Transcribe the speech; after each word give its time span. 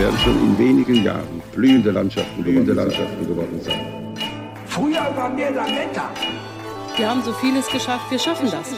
Werden 0.00 0.18
schon 0.18 0.38
in 0.46 0.58
wenigen 0.58 1.04
Jahren 1.04 1.42
blühende 1.52 1.90
Landschaften, 1.90 2.42
blühende 2.42 2.72
Landschaften 2.72 3.26
geworden 3.26 3.60
sein. 3.60 3.82
Früher 4.66 5.14
waren 5.14 5.36
wir 5.36 5.50
Lametta. 5.50 6.10
Wir 6.96 7.10
haben 7.10 7.22
so 7.22 7.34
vieles 7.34 7.68
geschafft, 7.68 8.10
wir 8.10 8.18
schaffen 8.18 8.50
das. 8.50 8.68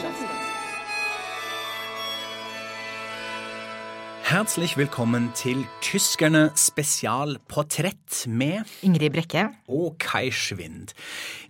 Herzlich 4.23 4.75
velkommen 4.77 5.31
til 5.33 5.63
Tyskerne 5.81 6.51
spesialportrett 6.55 8.27
med 8.27 8.65
Ingrid 8.81 9.13
Brekke. 9.13 9.49
og 9.67 9.97
Kai 9.99 10.31
Schwind. 10.31 10.93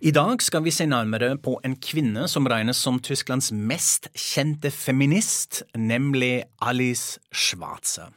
I 0.00 0.10
dag 0.10 0.42
skal 0.42 0.64
vi 0.64 0.70
se 0.70 0.86
nærmere 0.86 1.36
på 1.36 1.60
en 1.64 1.76
kvinne 1.76 2.28
som 2.28 2.46
regnes 2.46 2.76
som 2.76 3.00
Tysklands 3.00 3.52
mest 3.52 4.08
kjente 4.14 4.70
feminist, 4.70 5.64
nemlig 5.74 6.44
Alice 6.60 7.18
Schwarze. 7.32 8.12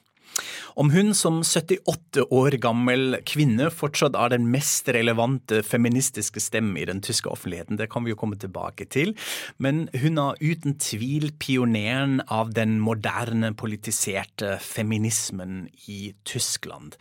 Om 0.78 0.92
hun 0.94 1.14
som 1.18 1.40
78 1.42 2.28
år 2.34 2.58
gammel 2.62 3.18
kvinne 3.28 3.72
fortsatt 3.74 4.18
er 4.18 4.36
den 4.36 4.50
mest 4.54 4.90
relevante 4.94 5.64
feministiske 5.66 6.42
stemme 6.44 6.82
i 6.82 6.88
den 6.90 7.02
tyske 7.06 7.32
offentligheten, 7.32 7.80
det 7.80 7.90
kan 7.94 8.06
vi 8.06 8.14
jo 8.14 8.20
komme 8.20 8.38
tilbake 8.40 8.86
til, 8.94 9.16
men 9.58 9.88
hun 9.98 10.22
er 10.22 10.38
uten 10.44 10.78
tvil 10.82 11.32
pioneren 11.42 12.22
av 12.28 12.54
den 12.58 12.78
moderne, 12.84 13.54
politiserte 13.58 14.58
feminismen 14.62 15.68
i 15.88 16.14
Tyskland. 16.28 16.98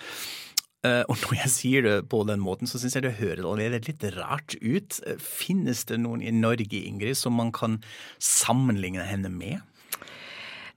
Eh, 0.86 1.04
Og 1.08 1.16
når 1.22 1.38
jeg 1.42 1.52
sier 1.52 1.86
det 1.86 1.96
på 2.12 2.22
den 2.28 2.42
måten, 2.42 2.68
så 2.68 2.80
syns 2.80 2.96
jeg 2.96 3.06
det 3.06 3.18
høres 3.20 3.44
allerede 3.44 3.86
litt 3.88 4.04
rart 4.16 4.56
ut. 4.62 5.00
Finnes 5.22 5.84
det 5.88 6.00
noen 6.02 6.22
i 6.22 6.34
Norge, 6.34 6.82
Ingrid, 6.82 7.16
som 7.16 7.36
man 7.38 7.52
kan 7.52 7.80
sammenligne 8.22 9.06
henne 9.06 9.32
med? 9.32 9.64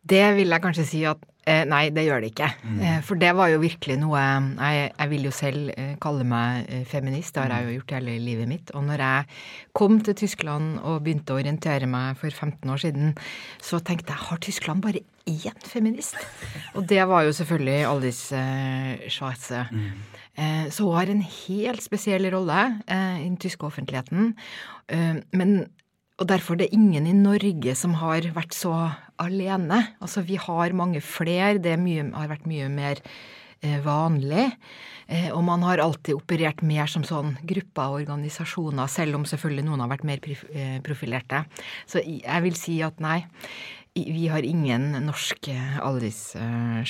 Det 0.03 0.23
vil 0.37 0.47
jeg 0.53 0.63
kanskje 0.63 0.85
si 0.87 1.01
at 1.07 1.23
eh, 1.49 1.65
nei, 1.67 1.89
det 1.91 2.05
gjør 2.05 2.21
det 2.23 2.29
ikke. 2.31 2.47
Mm. 2.63 3.01
for 3.03 3.19
det 3.19 3.31
var 3.35 3.49
jo 3.51 3.59
virkelig 3.59 3.97
noe 3.99 4.19
Jeg, 4.21 4.91
jeg 4.95 5.09
vil 5.11 5.25
jo 5.27 5.31
selv 5.35 5.71
eh, 5.75 5.95
kalle 6.01 6.23
meg 6.27 6.69
eh, 6.69 6.83
feminist, 6.87 7.33
det 7.35 7.43
har 7.43 7.51
jeg 7.59 7.67
jo 7.67 7.75
gjort 7.79 7.95
hele 7.97 8.15
livet 8.23 8.47
mitt. 8.47 8.71
Og 8.77 8.85
når 8.87 9.03
jeg 9.03 9.25
kom 9.75 9.99
til 10.05 10.15
Tyskland 10.15 10.79
og 10.83 11.03
begynte 11.03 11.33
å 11.35 11.39
orientere 11.41 11.89
meg 11.89 12.17
for 12.21 12.29
15 12.31 12.69
år 12.69 12.83
siden, 12.85 13.11
så 13.61 13.81
tenkte 13.83 14.13
jeg 14.15 14.27
har 14.29 14.39
Tyskland 14.45 14.85
bare 14.85 15.03
én 15.29 15.59
feminist? 15.67 16.15
Og 16.75 16.87
det 16.89 17.03
var 17.07 17.27
jo 17.27 17.35
selvfølgelig 17.35 17.83
Alice 17.89 18.35
eh, 18.35 19.09
Schwarze. 19.11 19.65
Eh, 20.39 20.69
Så 20.71 20.85
hun 20.87 20.95
har 20.95 21.11
en 21.11 21.21
helt 21.21 21.83
spesiell 21.83 22.25
rolle 22.31 22.79
eh, 22.87 23.19
i 23.19 23.27
den 23.27 23.37
tyske 23.37 23.67
offentligheten. 23.67 24.33
Eh, 24.87 25.19
Men 25.35 25.67
og 26.19 26.27
derfor 26.27 26.59
det 26.59 26.67
er 26.67 26.77
ingen 26.77 27.07
i 27.07 27.15
Norge 27.15 27.75
som 27.79 27.95
har 28.01 28.27
vært 28.35 28.55
så 28.57 28.73
alene. 29.19 29.81
Altså 30.03 30.23
vi 30.27 30.39
har 30.39 30.75
mange 30.75 31.01
flere, 31.03 31.57
det 31.63 31.77
mye, 31.79 32.09
har 32.15 32.31
vært 32.31 32.47
mye 32.49 32.67
mer 32.71 33.01
eh, 33.63 33.79
vanlig. 33.85 34.49
Eh, 35.09 35.29
og 35.33 35.41
man 35.47 35.63
har 35.65 35.81
alltid 35.81 36.19
operert 36.19 36.61
mer 36.61 36.91
som 36.91 37.05
sånn 37.07 37.33
grupper 37.47 37.87
og 37.87 38.03
organisasjoner, 38.03 38.91
selv 38.91 39.17
om 39.17 39.25
selvfølgelig 39.29 39.65
noen 39.65 39.81
har 39.85 39.91
vært 39.95 40.05
mer 40.05 40.21
eh, 40.29 40.77
profilerte. 40.85 41.45
Så 41.89 42.03
jeg 42.03 42.45
vil 42.45 42.59
si 42.59 42.77
at 42.85 42.99
nei, 43.03 43.23
vi 44.07 44.27
har 44.31 44.45
ingen 44.45 44.91
norske 45.05 45.53
Alice 45.83 46.39
eh, 46.39 46.81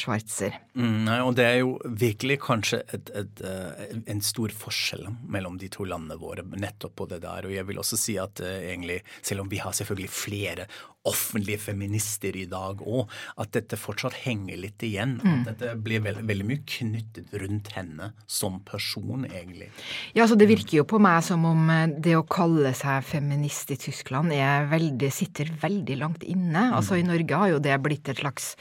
Mm, 0.78 1.06
nei, 1.08 1.18
og 1.26 1.34
det 1.40 1.46
er 1.48 1.58
jo 1.62 1.74
virkelig 1.86 2.40
kanskje 2.44 2.82
et, 2.96 3.12
et, 3.18 3.44
eh, 3.46 3.96
en 4.14 4.22
stor 4.26 4.54
forskjell 4.54 5.08
mellom 5.32 5.58
de 5.62 5.70
to 5.74 5.88
landene 5.90 6.20
våre 6.22 6.46
nettopp 6.50 6.96
på 7.02 7.10
det 7.12 7.22
der. 7.26 7.48
Og 7.48 7.56
jeg 7.56 7.68
vil 7.70 7.82
også 7.82 8.00
si 8.00 8.18
at 8.22 8.42
eh, 8.46 8.72
egentlig, 8.72 9.02
selv 9.22 9.46
om 9.46 9.52
vi 9.52 9.62
har 9.64 9.76
selvfølgelig 9.76 10.14
flere 10.14 10.70
offentlige 11.10 11.62
feminister 11.64 12.36
i 12.38 12.46
dag 12.50 12.82
òg, 12.86 13.10
at 13.42 13.54
dette 13.56 13.80
fortsatt 13.80 14.18
henger 14.24 14.60
litt 14.62 14.86
igjen. 14.86 15.18
At 15.24 15.52
dette 15.52 15.74
blir 15.82 16.04
veld, 16.06 16.24
veldig 16.30 16.48
mye 16.48 16.64
knyttet 16.70 17.36
rundt 17.42 17.74
henne 17.76 18.12
som 18.30 18.60
person, 18.68 19.26
egentlig. 19.30 19.70
Ja, 20.18 20.28
så 20.30 20.38
det 20.40 20.50
virker 20.52 20.82
jo 20.82 20.88
på 20.90 21.02
meg 21.04 21.22
som 21.28 21.46
om 21.50 21.70
eh, 21.74 21.86
det 22.00 22.16
å 22.20 22.26
kalle 22.30 22.74
seg 22.78 23.06
feminist 23.08 23.74
i 23.74 23.80
Tyskland 23.80 24.34
er 24.36 24.70
veldig, 24.72 25.12
sitter 25.14 25.52
veldig 25.62 26.00
langt 26.00 26.26
inne. 26.28 26.70
Altså 26.76 27.00
i 27.00 27.06
Norge 27.08 27.44
har 27.44 27.54
jo 27.54 27.62
det 27.64 27.78
blitt 27.84 28.10
et 28.12 28.22
slags 28.22 28.54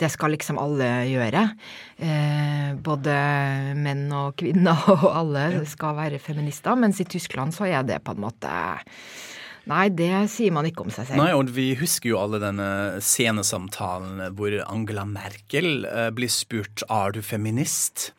det 0.00 0.08
skal 0.10 0.32
liksom 0.34 0.58
alle 0.58 0.88
gjøre. 1.06 1.44
Eh, 2.02 2.72
både 2.82 3.14
menn 3.78 4.08
og 4.14 4.34
kvinner 4.40 4.88
og 4.94 5.06
alle 5.12 5.62
skal 5.70 5.96
være 5.98 6.22
feminister. 6.22 6.74
Mens 6.78 7.02
i 7.02 7.08
Tyskland 7.08 7.54
så 7.54 7.68
er 7.70 7.86
det 7.86 8.02
på 8.04 8.14
en 8.16 8.24
måte 8.26 8.54
Nei, 9.70 9.88
det 9.96 10.10
sier 10.32 10.52
man 10.52 10.66
ikke 10.68 10.84
om 10.84 10.90
seg 10.92 11.06
selv. 11.08 11.20
Nei, 11.22 11.30
og 11.32 11.48
vi 11.56 11.70
husker 11.80 12.10
jo 12.10 12.18
alle 12.20 12.40
denne 12.42 13.00
scenesamtalen 13.04 14.20
hvor 14.36 14.54
Angela 14.68 15.04
Merkel 15.08 15.86
eh, 15.88 16.10
blir 16.14 16.30
spurt 16.32 16.84
er 16.92 17.14
du 17.16 17.20
feminist, 17.24 18.10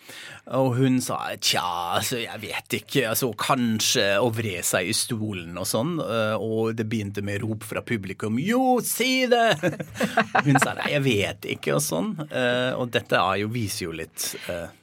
og 0.45 0.75
hun 0.77 0.99
sa 1.01 1.17
tja, 1.41 1.63
altså 1.97 2.19
jeg 2.21 2.41
vet 2.43 2.75
ikke, 2.79 3.05
altså 3.11 3.31
kanskje 3.39 4.03
å 4.21 4.27
vre 4.33 4.59
seg 4.65 4.89
i 4.91 4.95
stolen 4.97 5.55
og 5.57 5.65
sånn, 5.69 5.95
eh, 6.01 6.35
og 6.37 6.75
det 6.77 6.85
begynte 6.89 7.23
med 7.25 7.41
rop 7.43 7.65
fra 7.65 7.81
publikum 7.85 8.37
jo, 8.41 8.79
si 8.85 9.25
det! 9.31 9.45
Hun 10.45 10.59
sa 10.61 10.75
nei, 10.77 10.91
jeg 10.93 11.01
vet 11.05 11.47
ikke 11.55 11.75
og 11.77 11.81
sånn, 11.83 12.11
eh, 12.29 12.73
og 12.77 12.91
dette 12.93 13.17
er 13.17 13.39
jo, 13.41 13.49
viser 13.53 13.87
jo 13.87 13.95
litt 13.97 14.25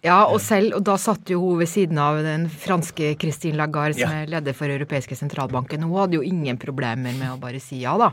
Ja, 0.02 0.24
og 0.26 0.40
selv, 0.42 0.78
og 0.78 0.86
da 0.86 0.96
satt 1.00 1.30
jo 1.30 1.40
hun 1.42 1.60
ved 1.60 1.70
siden 1.70 1.98
av 2.00 2.18
den 2.24 2.48
franske 2.50 3.12
Christine 3.20 3.58
Lagarde, 3.60 3.98
som 3.98 4.10
Ja. 4.10 4.22
er 4.24 4.30
leder 4.32 4.56
for 4.56 4.70
Europeiske 4.72 5.16
sentralbanken. 5.18 5.84
Hun 5.86 5.94
hadde 6.00 6.18
jo 6.18 6.24
ingen 6.26 6.51
problemer 6.60 7.14
med 7.16 7.32
å 7.32 7.38
bare 7.40 7.60
si 7.60 7.80
ja, 7.82 7.96
da. 8.00 8.12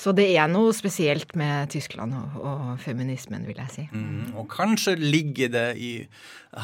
Så 0.00 0.14
det 0.16 0.30
er 0.32 0.48
noe 0.48 0.72
spesielt 0.72 1.34
med 1.36 1.68
Tyskland 1.74 2.14
og, 2.16 2.36
og 2.40 2.68
feminismen, 2.80 3.42
vil 3.44 3.58
jeg 3.60 3.72
si. 3.74 3.82
Mm, 3.92 4.30
og 4.40 4.46
kanskje 4.48 4.94
ligger 4.96 5.50
det 5.52 5.64
i, 5.76 5.90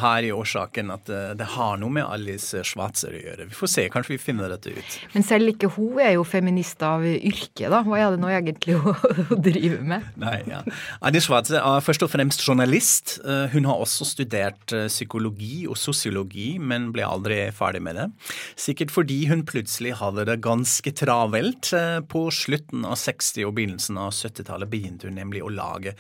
her 0.01 0.25
i 0.25 0.31
årsaken 0.33 0.89
at 0.95 1.11
eh, 1.13 1.35
det 1.37 1.51
har 1.53 1.77
noe 1.83 1.93
med 1.93 2.07
Alice 2.09 2.63
Schwarzer 2.65 3.13
å 3.13 3.21
gjøre. 3.21 3.49
Vi 3.51 3.59
får 3.59 3.71
se, 3.75 3.85
kanskje 3.93 4.15
vi 4.15 4.19
finner 4.23 4.55
dette 4.55 4.73
ut. 4.73 4.97
Men 5.13 5.27
selv 5.27 5.53
ikke 5.53 5.69
hun 5.75 6.01
er 6.01 6.15
jo 6.15 6.25
feminist 6.27 6.81
av 6.87 7.05
yrke, 7.05 7.69
da. 7.69 7.83
Hva 7.85 7.99
er 8.01 8.17
det 8.17 8.23
nå 8.25 8.31
egentlig 8.33 8.79
hun, 8.81 8.97
hun 9.29 9.45
driver 9.45 9.85
med? 9.93 10.09
Nei, 10.25 10.39
ja. 10.49 10.63
Alice 11.05 11.29
Schwarzer 11.29 11.61
er 11.61 11.85
først 11.85 12.07
og 12.09 12.13
fremst 12.15 12.47
journalist. 12.47 13.19
Eh, 13.21 13.45
Hun 13.53 13.69
har 13.69 13.85
også 13.85 14.09
studert 14.09 14.73
eh, 14.73 14.87
psykologi 14.89 15.67
og 15.69 15.77
sosiologi, 15.81 16.55
men 16.57 16.89
ble 16.97 17.05
aldri 17.05 17.43
ferdig 17.55 17.85
med 17.85 18.01
det. 18.01 18.09
Sikkert 18.57 18.97
fordi 18.97 19.21
hun 19.29 19.45
plutselig 19.47 19.99
hadde 20.01 20.25
det 20.33 20.41
ganske 20.47 20.97
travelt. 20.97 21.75
På 22.09 22.27
slutten 22.33 22.89
av 22.89 22.97
60- 22.97 23.26
og 23.47 23.55
begynnelsen 23.57 23.99
av 24.01 24.15
70-tallet 24.15 24.71
begynte 24.71 25.09
hun 25.09 25.19
nemlig 25.19 25.43
å 25.45 25.53
lage 25.53 25.97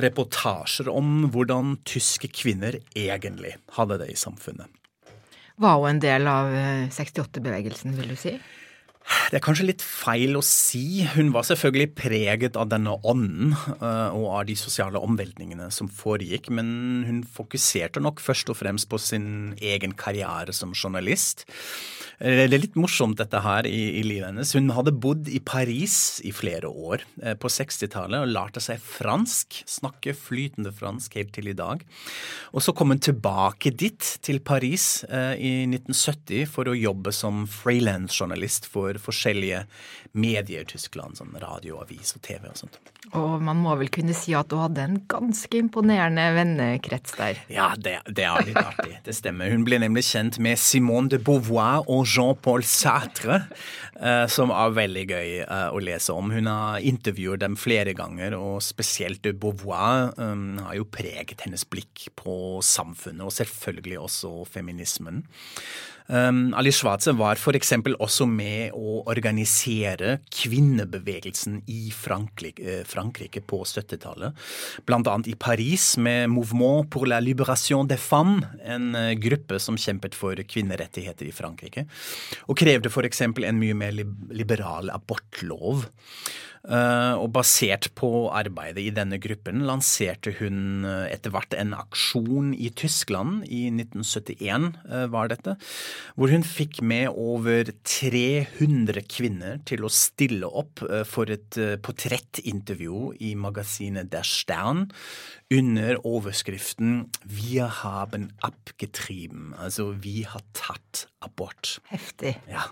reportasjer 0.00 0.88
om 0.92 1.28
hvordan 1.34 1.76
tyske 1.88 2.30
kvinner 2.32 2.80
egentlig 2.94 3.56
hadde 3.76 4.00
det 4.02 4.10
i 4.12 4.18
samfunnet. 4.18 4.68
Var 5.60 5.76
hun 5.76 5.90
en 5.90 6.00
del 6.00 6.28
av 6.30 6.54
eh, 6.56 6.88
68-bevegelsen, 6.88 7.92
vil 7.98 8.14
du 8.14 8.16
si? 8.16 8.38
Det 9.30 9.38
er 9.38 9.44
kanskje 9.44 9.68
litt 9.68 9.82
feil 9.84 10.34
å 10.38 10.42
si. 10.44 11.04
Hun 11.14 11.30
var 11.34 11.46
selvfølgelig 11.46 11.94
preget 11.98 12.58
av 12.58 12.68
denne 12.70 12.96
ånden 13.06 13.54
eh, 13.54 14.10
og 14.16 14.26
av 14.40 14.44
de 14.48 14.56
sosiale 14.58 15.00
omveltningene 15.02 15.70
som 15.74 15.90
foregikk, 15.90 16.50
men 16.54 17.06
hun 17.06 17.22
fokuserte 17.22 18.02
nok 18.02 18.22
først 18.22 18.50
og 18.52 18.60
fremst 18.60 18.90
på 18.90 19.00
sin 19.02 19.54
egen 19.58 19.94
karriere 19.98 20.54
som 20.56 20.74
journalist. 20.74 21.46
Eh, 22.18 22.46
Det 22.50 22.58
er 22.58 22.62
litt 22.62 22.78
morsomt 22.78 23.18
dette 23.22 23.40
her 23.42 23.66
i, 23.70 24.00
i 24.00 24.04
livet 24.06 24.30
hennes. 24.30 24.54
Hun 24.58 24.70
hadde 24.76 24.94
bodd 24.94 25.30
i 25.30 25.40
Paris 25.42 26.20
i 26.26 26.34
flere 26.34 26.70
år 26.70 27.06
eh, 27.22 27.38
på 27.38 27.50
60-tallet 27.50 28.26
og 28.26 28.34
lærte 28.34 28.62
seg 28.62 28.82
fransk, 28.82 29.62
snakke 29.70 30.14
flytende 30.18 30.74
fransk 30.74 31.18
helt 31.18 31.34
til 31.38 31.50
i 31.50 31.56
dag. 31.56 31.82
Og 32.54 32.66
så 32.66 32.74
kom 32.76 32.94
hun 32.94 33.02
tilbake 33.02 33.72
dit, 33.74 34.14
til 34.22 34.42
Paris, 34.44 35.04
i 35.10 35.50
1970 35.66 36.46
for 36.50 36.68
å 36.68 36.76
jobbe 36.76 37.12
som 37.14 37.44
freelance-journalist 37.50 38.66
for 38.70 38.99
forskjellige 39.02 39.64
medier 40.12 40.64
i 40.64 40.68
Tyskland, 40.68 41.18
sånn 41.18 41.34
radio, 41.40 41.78
avis 41.84 42.14
og 42.16 42.22
TV 42.26 42.48
og 42.50 42.58
sånt. 42.58 42.80
Og 43.16 43.40
man 43.42 43.58
må 43.58 43.72
vel 43.80 43.88
kunne 43.90 44.14
si 44.14 44.34
at 44.36 44.50
du 44.50 44.58
hadde 44.60 44.82
en 44.84 44.98
ganske 45.10 45.56
imponerende 45.58 46.26
vennekrets 46.36 47.16
der. 47.18 47.40
Ja, 47.50 47.70
det, 47.74 47.96
det 48.06 48.26
er 48.26 48.44
litt 48.46 48.60
artig. 48.60 48.98
Det 49.06 49.14
stemmer. 49.16 49.50
Hun 49.50 49.64
ble 49.66 49.80
nemlig 49.82 50.04
kjent 50.10 50.38
med 50.42 50.60
Simone 50.60 51.10
de 51.10 51.18
Beauvoir 51.22 51.86
og 51.90 52.04
Jean-Paul 52.10 52.66
Sartre, 52.66 53.40
eh, 53.98 54.26
som 54.30 54.52
er 54.54 54.76
veldig 54.76 55.04
gøy 55.10 55.30
eh, 55.42 55.66
å 55.70 55.82
lese 55.82 56.14
om. 56.14 56.30
Hun 56.34 56.50
har 56.50 56.86
intervjuet 56.86 57.42
dem 57.42 57.58
flere 57.58 57.96
ganger, 57.98 58.36
og 58.38 58.60
spesielt 58.64 59.24
de 59.26 59.34
Beauvoir 59.40 60.12
um, 60.20 60.60
har 60.66 60.78
jo 60.78 60.86
preget 60.90 61.46
hennes 61.46 61.64
blikk 61.66 62.10
på 62.20 62.34
samfunnet, 62.66 63.24
og 63.26 63.34
selvfølgelig 63.34 64.02
også 64.04 64.34
feminismen. 64.50 65.24
Um, 66.10 66.54
Ali 66.58 66.72
Schwarze 66.74 67.12
var 67.14 67.38
f.eks. 67.38 67.70
også 68.02 68.26
med 68.26 68.74
å 68.74 69.04
organisere 69.10 70.16
kvinnebevegelsen 70.34 71.60
i 71.70 71.92
Frankrike, 71.94 72.64
eh, 72.64 72.80
Frankrike 72.88 73.42
på 73.46 73.60
70-tallet. 73.62 74.34
Blant 74.90 75.06
annet 75.06 75.30
i 75.30 75.36
Paris 75.38 75.94
med 76.02 76.32
Mouvement 76.34 76.82
pour 76.90 77.06
la 77.06 77.20
libération 77.22 77.86
des 77.86 78.00
femmes, 78.00 78.42
en 78.64 78.94
eh, 78.98 79.14
gruppe 79.22 79.60
som 79.62 79.78
kjempet 79.78 80.18
for 80.18 80.34
kvinnerettigheter 80.34 81.30
i 81.30 81.34
Frankrike. 81.36 81.86
Og 82.50 82.58
krevde 82.58 82.90
f.eks. 82.90 83.22
en 83.30 83.62
mye 83.62 83.78
mer 83.78 83.94
liberal 84.34 84.90
abortlov. 84.90 85.86
Uh, 86.60 87.16
og 87.16 87.30
basert 87.32 87.86
på 87.96 88.28
arbeidet 88.36 88.82
i 88.84 88.92
denne 88.92 89.16
gruppen 89.16 89.62
lanserte 89.64 90.34
hun 90.42 90.84
uh, 90.84 91.06
etter 91.08 91.32
hvert 91.32 91.56
en 91.56 91.72
aksjon 91.72 92.50
i 92.52 92.68
Tyskland, 92.76 93.46
i 93.48 93.62
1971 93.72 94.66
uh, 94.84 95.06
var 95.08 95.30
dette, 95.32 95.54
hvor 96.20 96.28
hun 96.28 96.44
fikk 96.44 96.82
med 96.84 97.16
over 97.16 97.72
300 97.80 99.06
kvinner 99.08 99.64
til 99.64 99.88
å 99.88 99.92
stille 99.94 100.52
opp 100.52 100.84
for 101.08 101.32
et 101.32 101.56
portrettintervju 101.80 103.14
i 103.24 103.32
magasinet 103.40 104.12
Der 104.12 104.26
Stern 104.28 104.90
under 105.50 105.98
overskriften 106.06 107.10
'Wir 107.26 107.66
haben 107.82 108.30
abgetrieben', 108.42 109.54
altså 109.58 109.92
'Vi 109.92 110.22
har 110.22 110.42
tatt 110.54 111.06
abort'. 111.20 111.78
Heftig. 111.90 112.36
Ja. 112.48 112.62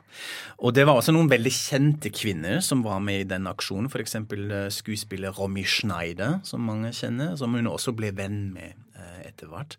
Og 0.59 0.75
det 0.75 0.87
var 0.87 0.95
også 0.95 1.13
noen 1.13 1.31
veldig 1.31 1.51
kjente 1.51 2.11
kvinner 2.11 2.61
som 2.61 2.83
var 2.83 3.01
med 3.01 3.21
i 3.21 3.29
den 3.35 3.47
aksjonen, 3.47 3.91
f.eks. 3.91 4.17
skuespiller 4.75 5.31
Romy 5.31 5.65
Schneider, 5.65 6.41
som 6.45 6.61
mange 6.61 6.93
kjenner, 6.93 7.37
som 7.37 7.55
hun 7.55 7.67
også 7.67 7.93
ble 7.93 8.13
venn 8.17 8.53
med 8.53 8.73
etter 9.27 9.47
hvert. 9.47 9.77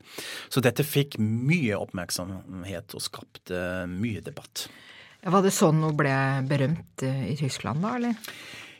Så 0.49 0.61
dette 0.61 0.83
fikk 0.83 1.17
mye 1.19 1.77
oppmerksomhet 1.79 2.95
og 2.95 3.01
skapte 3.01 3.87
mye 3.87 4.21
debatt. 4.21 4.67
Var 5.23 5.43
det 5.43 5.51
sånn 5.51 5.83
hun 5.83 5.97
ble 5.99 6.15
berømt 6.47 7.03
i 7.03 7.35
Tyskland, 7.39 7.83
da, 7.83 7.95
eller? 7.99 8.15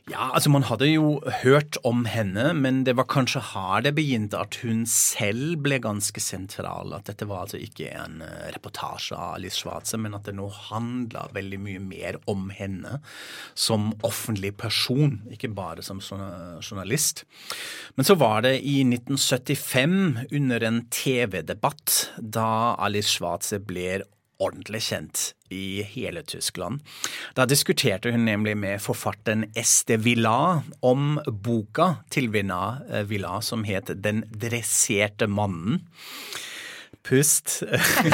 Ja, 0.10 0.32
altså 0.34 0.50
Man 0.50 0.66
hadde 0.66 0.88
jo 0.90 1.20
hørt 1.44 1.78
om 1.86 2.02
henne, 2.10 2.48
men 2.58 2.82
det 2.88 2.96
var 2.98 3.06
kanskje 3.12 3.44
her 3.52 3.84
det 3.86 3.92
begynte 3.98 4.40
at 4.42 4.58
hun 4.64 4.82
selv 4.90 5.60
ble 5.62 5.78
ganske 5.84 6.22
sentral. 6.24 6.96
At 6.98 7.12
dette 7.12 7.28
var 7.30 7.46
altså 7.46 7.60
ikke 7.62 7.92
en 7.94 8.24
uh, 8.26 8.48
reportasje 8.56 9.14
av 9.14 9.36
Alice 9.36 9.62
Schwarzer, 9.62 10.02
men 10.02 10.18
at 10.18 10.26
det 10.26 10.34
nå 10.40 10.48
handla 10.72 11.28
veldig 11.36 11.62
mye 11.62 11.84
mer 11.84 12.18
om 12.32 12.50
henne 12.50 12.98
som 13.54 13.92
offentlig 14.02 14.56
person, 14.58 15.20
ikke 15.30 15.52
bare 15.54 15.86
som 15.86 16.02
journalist. 16.02 17.28
Men 17.94 18.10
så 18.10 18.18
var 18.18 18.48
det 18.48 18.56
i 18.66 18.80
1975, 18.88 20.00
under 20.40 20.66
en 20.66 20.88
TV-debatt, 20.90 22.00
da 22.18 22.50
Alice 22.82 23.14
Schwarzer 23.14 23.62
ble 23.62 24.00
ordentlig 24.40 24.82
kjent 24.88 25.24
i 25.50 25.82
hele 25.84 26.24
Tyskland. 26.24 26.84
Da 27.36 27.46
diskuterte 27.50 28.12
hun 28.14 28.26
nemlig 28.26 28.56
med 28.58 28.82
forfatteren 28.82 29.48
Este 29.56 29.98
Villa 29.98 30.62
om 30.86 31.20
boka 31.28 31.96
til 32.10 32.30
Villa, 32.34 32.80
Villa 33.10 33.42
som 33.42 33.66
het 33.68 33.92
Den 34.04 34.24
dresserte 34.32 35.28
mannen. 35.28 35.84
Pust. 37.08 37.62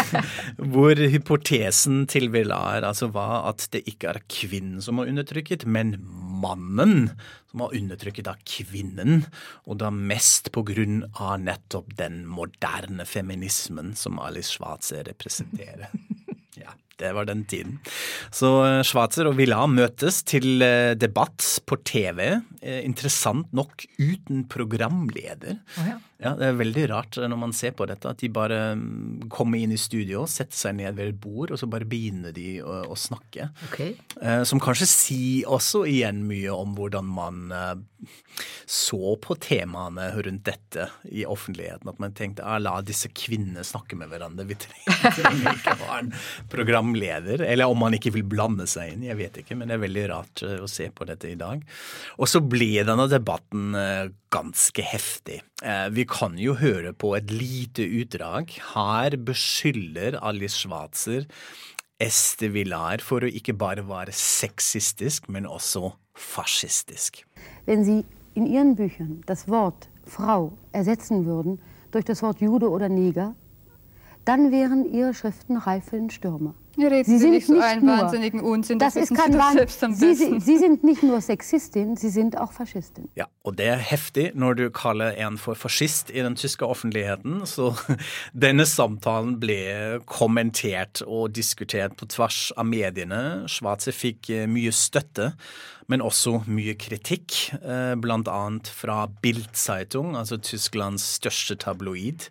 Hvor 0.73 0.99
hypotesen 0.99 2.05
til 2.11 2.29
Villar 2.33 2.85
altså 2.85 3.09
var 3.13 3.49
at 3.49 3.67
det 3.73 3.83
ikke 3.89 4.13
er 4.13 4.21
kvinnen 4.31 4.83
som 4.83 5.01
har 5.01 5.09
undertrykket, 5.11 5.65
men 5.65 5.95
mannen 6.41 7.09
som 7.51 7.65
har 7.65 7.75
undertrykket 7.77 8.29
av 8.31 8.41
kvinnen. 8.47 9.25
Og 9.65 9.79
da 9.81 9.91
mest 9.93 10.51
på 10.55 10.65
grunn 10.67 11.03
av 11.13 11.39
nettopp 11.43 11.95
den 11.99 12.23
moderne 12.29 13.07
feminismen 13.09 13.95
som 13.97 14.21
Alice 14.21 14.55
Schwarzer 14.55 15.05
representerer. 15.09 15.89
Ja, 16.55 16.71
Det 16.95 17.09
var 17.11 17.25
den 17.27 17.41
tiden. 17.43 17.79
Så 18.31 18.47
eh, 18.63 18.81
Schwarzer 18.87 19.27
og 19.27 19.35
Villar 19.35 19.67
møtes 19.67 20.21
til 20.23 20.63
eh, 20.63 20.93
debatt 20.95 21.43
på 21.67 21.75
TV. 21.83 22.21
Eh, 22.61 22.79
interessant 22.87 23.51
nok 23.51 23.83
uten 23.99 24.45
programleder. 24.47 25.59
Oh, 25.75 25.89
ja. 25.89 25.97
Ja, 26.23 26.31
Det 26.39 26.47
er 26.47 26.59
veldig 26.59 26.85
rart 26.93 27.17
når 27.19 27.39
man 27.39 27.53
ser 27.55 27.73
på 27.75 27.87
dette, 27.89 28.07
at 28.07 28.21
de 28.23 28.29
bare 28.31 28.59
mm, 28.79 29.27
kommer 29.33 29.59
inn 29.59 29.73
i 29.75 29.79
studio, 29.79 30.23
setter 30.31 30.55
seg 30.55 30.77
ned 30.79 30.95
ved 30.95 31.11
et 31.11 31.19
bord, 31.19 31.51
og 31.51 31.59
så 31.59 31.67
bare 31.67 31.87
begynner 31.89 32.35
de 32.35 32.61
å, 32.63 32.85
å 32.93 32.95
snakke. 32.99 33.49
Okay. 33.67 33.95
Som 34.47 34.63
kanskje 34.63 34.87
sier 34.89 35.51
også 35.51 35.83
igjen 35.91 36.23
mye 36.29 36.55
om 36.55 36.75
hvordan 36.77 37.09
man 37.11 37.43
så 38.65 39.15
på 39.21 39.35
temaene 39.35 40.07
rundt 40.25 40.45
dette 40.45 40.87
i 41.11 41.25
offentligheten. 41.25 41.89
At 41.89 42.01
man 42.01 42.15
tenkte 42.17 42.45
ah, 42.45 42.57
la 42.61 42.79
disse 42.85 43.09
kvinnene 43.15 43.63
snakke 43.65 43.97
med 43.99 44.09
hverandre. 44.11 44.47
Vi 44.49 44.57
trenger 45.19 45.51
ikke 45.53 45.77
ha 45.83 45.99
en 45.99 46.11
programleder. 46.51 47.45
Eller 47.45 47.71
om 47.71 47.79
man 47.85 47.95
ikke 47.97 48.13
vil 48.15 48.27
blande 48.27 48.67
seg 48.69 48.95
inn, 48.95 49.07
jeg 49.07 49.19
vet 49.19 49.41
ikke. 49.41 49.57
Men 49.57 49.69
det 49.69 49.77
er 49.77 49.85
veldig 49.85 50.05
rart 50.11 50.45
å 50.57 50.69
se 50.71 50.89
på 50.93 51.07
dette 51.09 51.31
i 51.31 51.39
dag. 51.39 51.63
Og 52.19 52.29
så 52.29 52.41
ble 52.43 52.71
denne 52.87 53.07
debatten 53.11 53.73
ganske 54.35 54.83
heftig. 54.83 55.39
Vi 55.95 56.03
kan 56.11 56.35
jo 56.41 56.57
høre 56.59 56.91
på 56.93 57.13
et 57.15 57.31
lite 57.31 57.85
utdrag. 57.87 58.51
Her 58.73 59.15
beskylder 59.15 60.19
Alice 60.19 60.59
Schwarzer 60.59 61.23
Este 61.97 62.49
Villar 62.51 62.99
for 62.99 63.23
å 63.23 63.29
ikke 63.31 63.53
bare 63.55 63.85
være 63.87 64.11
sexistisk, 64.11 65.29
men 65.31 65.47
også 65.47 65.93
fascistisk. 66.15 67.21
Wenn 67.65 67.85
Sie 67.85 68.03
in 68.35 68.45
Ihren 68.45 68.75
Büchern 68.75 69.21
das 69.25 69.47
Wort 69.47 69.87
Frau 70.05 70.51
ersetzen 70.73 71.25
würden 71.25 71.61
durch 71.91 72.03
das 72.03 72.21
Wort 72.21 72.41
Jude 72.41 72.69
oder 72.69 72.89
Neger, 72.89 73.33
dann 74.25 74.51
wären 74.51 74.83
Ihre 74.93 75.13
Schriften 75.13 75.55
reif 75.55 75.85
für 75.85 75.95
den 75.95 76.09
Stürmer. 76.09 76.53
Ja, 76.77 77.03
Sie, 77.03 77.17
Sie 77.19 77.29
nicht 77.29 77.47
so 77.47 77.59
einen 77.59 77.85
nur, 77.85 77.97
wahnsinnigen 77.97 78.41
Unsinn. 78.41 78.79
Das, 78.79 78.95
das 78.95 79.09
ist 79.09 79.17
kein 79.17 79.37
Wahnsinn. 79.37 79.93
Sie, 79.95 80.15
Sie, 80.15 80.39
Sie, 80.39 80.57
sind 80.57 80.83
nicht 80.83 81.03
nur 81.03 81.21
Sexistin, 81.21 81.95
Sie 81.95 82.09
sind 82.09 82.37
auch 82.37 82.51
Faschistin. 82.51 83.09
Ja, 83.15 83.27
og 83.43 83.57
det 83.57 83.65
er 83.65 83.77
heftig 83.77 84.33
når 84.35 84.55
du 84.55 84.69
kaller 84.71 85.15
en 85.17 85.37
for 85.37 85.55
fascist 85.55 86.09
i 86.09 86.21
den 86.21 86.35
tyske 86.35 86.65
offentligheten. 86.65 87.45
Så 87.45 87.75
denne 88.33 88.65
samtalen 88.65 89.39
ble 89.39 90.01
kommentert 90.05 91.01
og 91.05 91.31
diskutert 91.35 91.95
på 91.95 92.05
tvers 92.11 92.51
av 92.57 92.67
mediene. 92.67 93.45
Schwarze 93.47 93.95
fikk 93.95 94.29
eh, 94.29 94.45
mye 94.49 94.73
støtte 94.75 95.33
men 95.91 96.01
også 96.01 96.39
mye 96.49 96.73
kritikk, 96.81 97.35
eh, 97.59 97.93
bl.a. 98.01 98.39
fra 98.73 98.97
Bildzeitung, 99.21 100.15
altså 100.17 100.39
Tysklands 100.41 101.05
største 101.19 101.57
tabloid, 101.61 102.29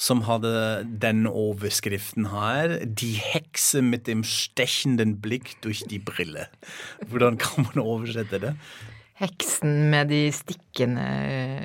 som 0.00 0.24
hadde 0.28 0.86
den 0.88 1.26
overskriften 1.28 2.30
her 2.32 2.78
'De 2.84 3.12
hekse 3.20 3.83
med 3.90 4.04
dem 4.08 4.24
stechenden 4.26 5.16
blikk 5.22 5.54
durch 5.64 5.84
die 5.90 6.00
Brille'. 6.02 6.48
Hvordan 7.10 7.38
kan 7.40 7.68
man 7.68 7.84
oversette 7.84 8.40
det? 8.42 8.54
Heksen 9.14 9.92
med 9.92 10.08
de 10.10 10.26
stikkende 10.34 11.04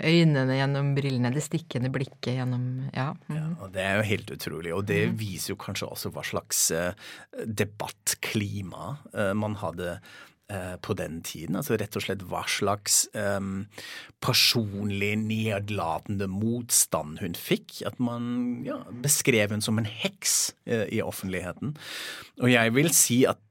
øynene 0.05 0.59
gjennom 0.59 0.91
brillene, 0.93 1.31
det 1.33 1.41
stikkende 1.41 1.89
blikket 1.89 2.35
gjennom 2.37 2.89
Ja. 2.93 3.15
Mm. 3.25 3.35
ja 3.35 3.47
og 3.57 3.73
det 3.73 3.81
er 3.81 3.95
jo 3.97 4.07
helt 4.11 4.31
utrolig. 4.37 4.73
Og 4.75 4.85
det 4.85 5.01
viser 5.17 5.55
jo 5.55 5.61
kanskje 5.61 5.89
også 5.89 6.13
hva 6.13 6.21
slags 6.21 6.67
uh, 6.71 6.93
debattklima 7.45 8.99
uh, 9.15 9.33
man 9.33 9.57
hadde 9.57 9.97
Eh, 9.97 10.38
på 10.81 10.95
den 10.97 11.19
tiden. 11.25 11.59
Altså 11.59 11.77
rett 11.77 11.97
og 11.99 12.05
slett 12.05 12.23
hva 12.29 12.41
slags 12.49 13.03
um, 13.13 13.67
personlig 14.23 15.11
nedlatende 15.21 16.25
motstand 16.31 17.21
hun 17.21 17.37
fikk. 17.37 17.83
At 17.85 17.99
man 18.01 18.63
ja, 18.65 18.79
beskrev 19.03 19.53
hun 19.53 19.61
som 19.65 19.77
en 19.77 19.89
heks 19.89 20.55
uh, 20.65 20.87
i 20.89 21.03
offentligheten. 21.05 21.75
Og 22.41 22.49
jeg 22.49 22.73
vil 22.77 22.89
si 22.97 23.21
at 23.29 23.43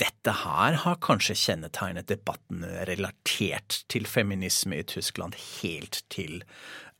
dette 0.00 0.34
her 0.42 0.78
har 0.82 1.02
kanskje 1.04 1.36
kjennetegnet 1.38 2.08
debatten 2.10 2.64
relatert 2.88 3.82
til 3.92 4.06
feminisme 4.08 4.80
i 4.80 4.86
Tyskland 4.88 5.36
helt 5.60 6.00
til 6.12 6.40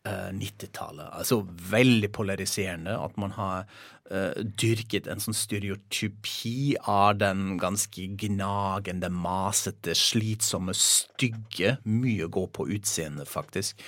90-tallet. 0.04 1.06
Eh, 1.06 1.18
altså 1.18 1.40
veldig 1.46 2.12
polariserende. 2.12 2.98
At 2.98 3.16
man 3.16 3.34
har 3.38 3.66
dyrket 4.60 5.06
en 5.08 5.20
sånn 5.22 5.36
stereotypi 5.36 6.74
av 6.90 7.20
den 7.20 7.54
ganske 7.60 8.04
gnagende, 8.20 9.08
masete, 9.08 9.94
slitsomme, 9.96 10.74
stygge 10.76 11.76
Mye 11.88 12.26
går 12.28 12.48
på 12.52 12.66
utseendet, 12.74 13.30
faktisk. 13.30 13.80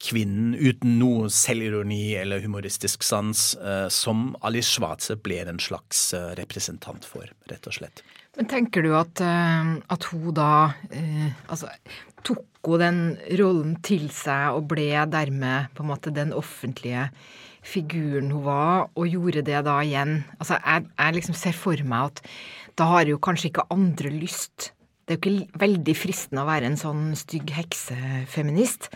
Kvinnen 0.00 0.54
uten 0.54 0.96
noe 1.00 1.28
selvironi 1.32 2.14
eller 2.16 2.44
humoristisk 2.44 3.04
sans, 3.04 3.42
uh, 3.60 3.88
som 3.92 4.30
Alice 4.46 4.70
Schwarze 4.70 5.18
ble 5.20 5.42
en 5.44 5.60
slags 5.60 6.08
uh, 6.16 6.32
representant 6.38 7.04
for, 7.04 7.28
rett 7.50 7.68
og 7.68 7.76
slett. 7.76 8.04
Men 8.36 8.50
tenker 8.50 8.84
du 8.84 8.92
at, 8.96 9.20
eh, 9.24 9.72
at 9.88 10.08
hun 10.12 10.34
da 10.36 10.50
eh, 10.92 11.32
Altså, 11.48 11.70
tok 12.26 12.44
hun 12.68 12.82
den 12.82 13.00
rollen 13.38 13.76
til 13.86 14.08
seg 14.12 14.58
og 14.58 14.66
ble 14.72 14.90
dermed 15.08 15.70
på 15.76 15.84
en 15.84 15.90
måte 15.92 16.12
den 16.12 16.34
offentlige 16.36 17.08
figuren 17.66 18.30
hun 18.34 18.44
var, 18.46 18.86
og 18.94 19.10
gjorde 19.10 19.44
det 19.46 19.64
da 19.66 19.76
igjen? 19.82 20.20
Altså, 20.38 20.60
jeg, 20.60 20.86
jeg 20.94 21.18
liksom 21.18 21.36
ser 21.38 21.58
for 21.58 21.82
meg 21.88 22.12
at 22.12 22.22
da 22.76 22.88
har 22.92 23.10
jo 23.10 23.20
kanskje 23.22 23.50
ikke 23.50 23.66
andre 23.72 24.12
lyst. 24.12 24.70
Det 25.06 25.16
er 25.16 25.18
jo 25.18 25.22
ikke 25.22 25.60
veldig 25.62 25.96
fristende 25.96 26.44
å 26.44 26.48
være 26.48 26.70
en 26.70 26.80
sånn 26.80 27.10
stygg 27.18 27.52
heksefeminist, 27.56 28.90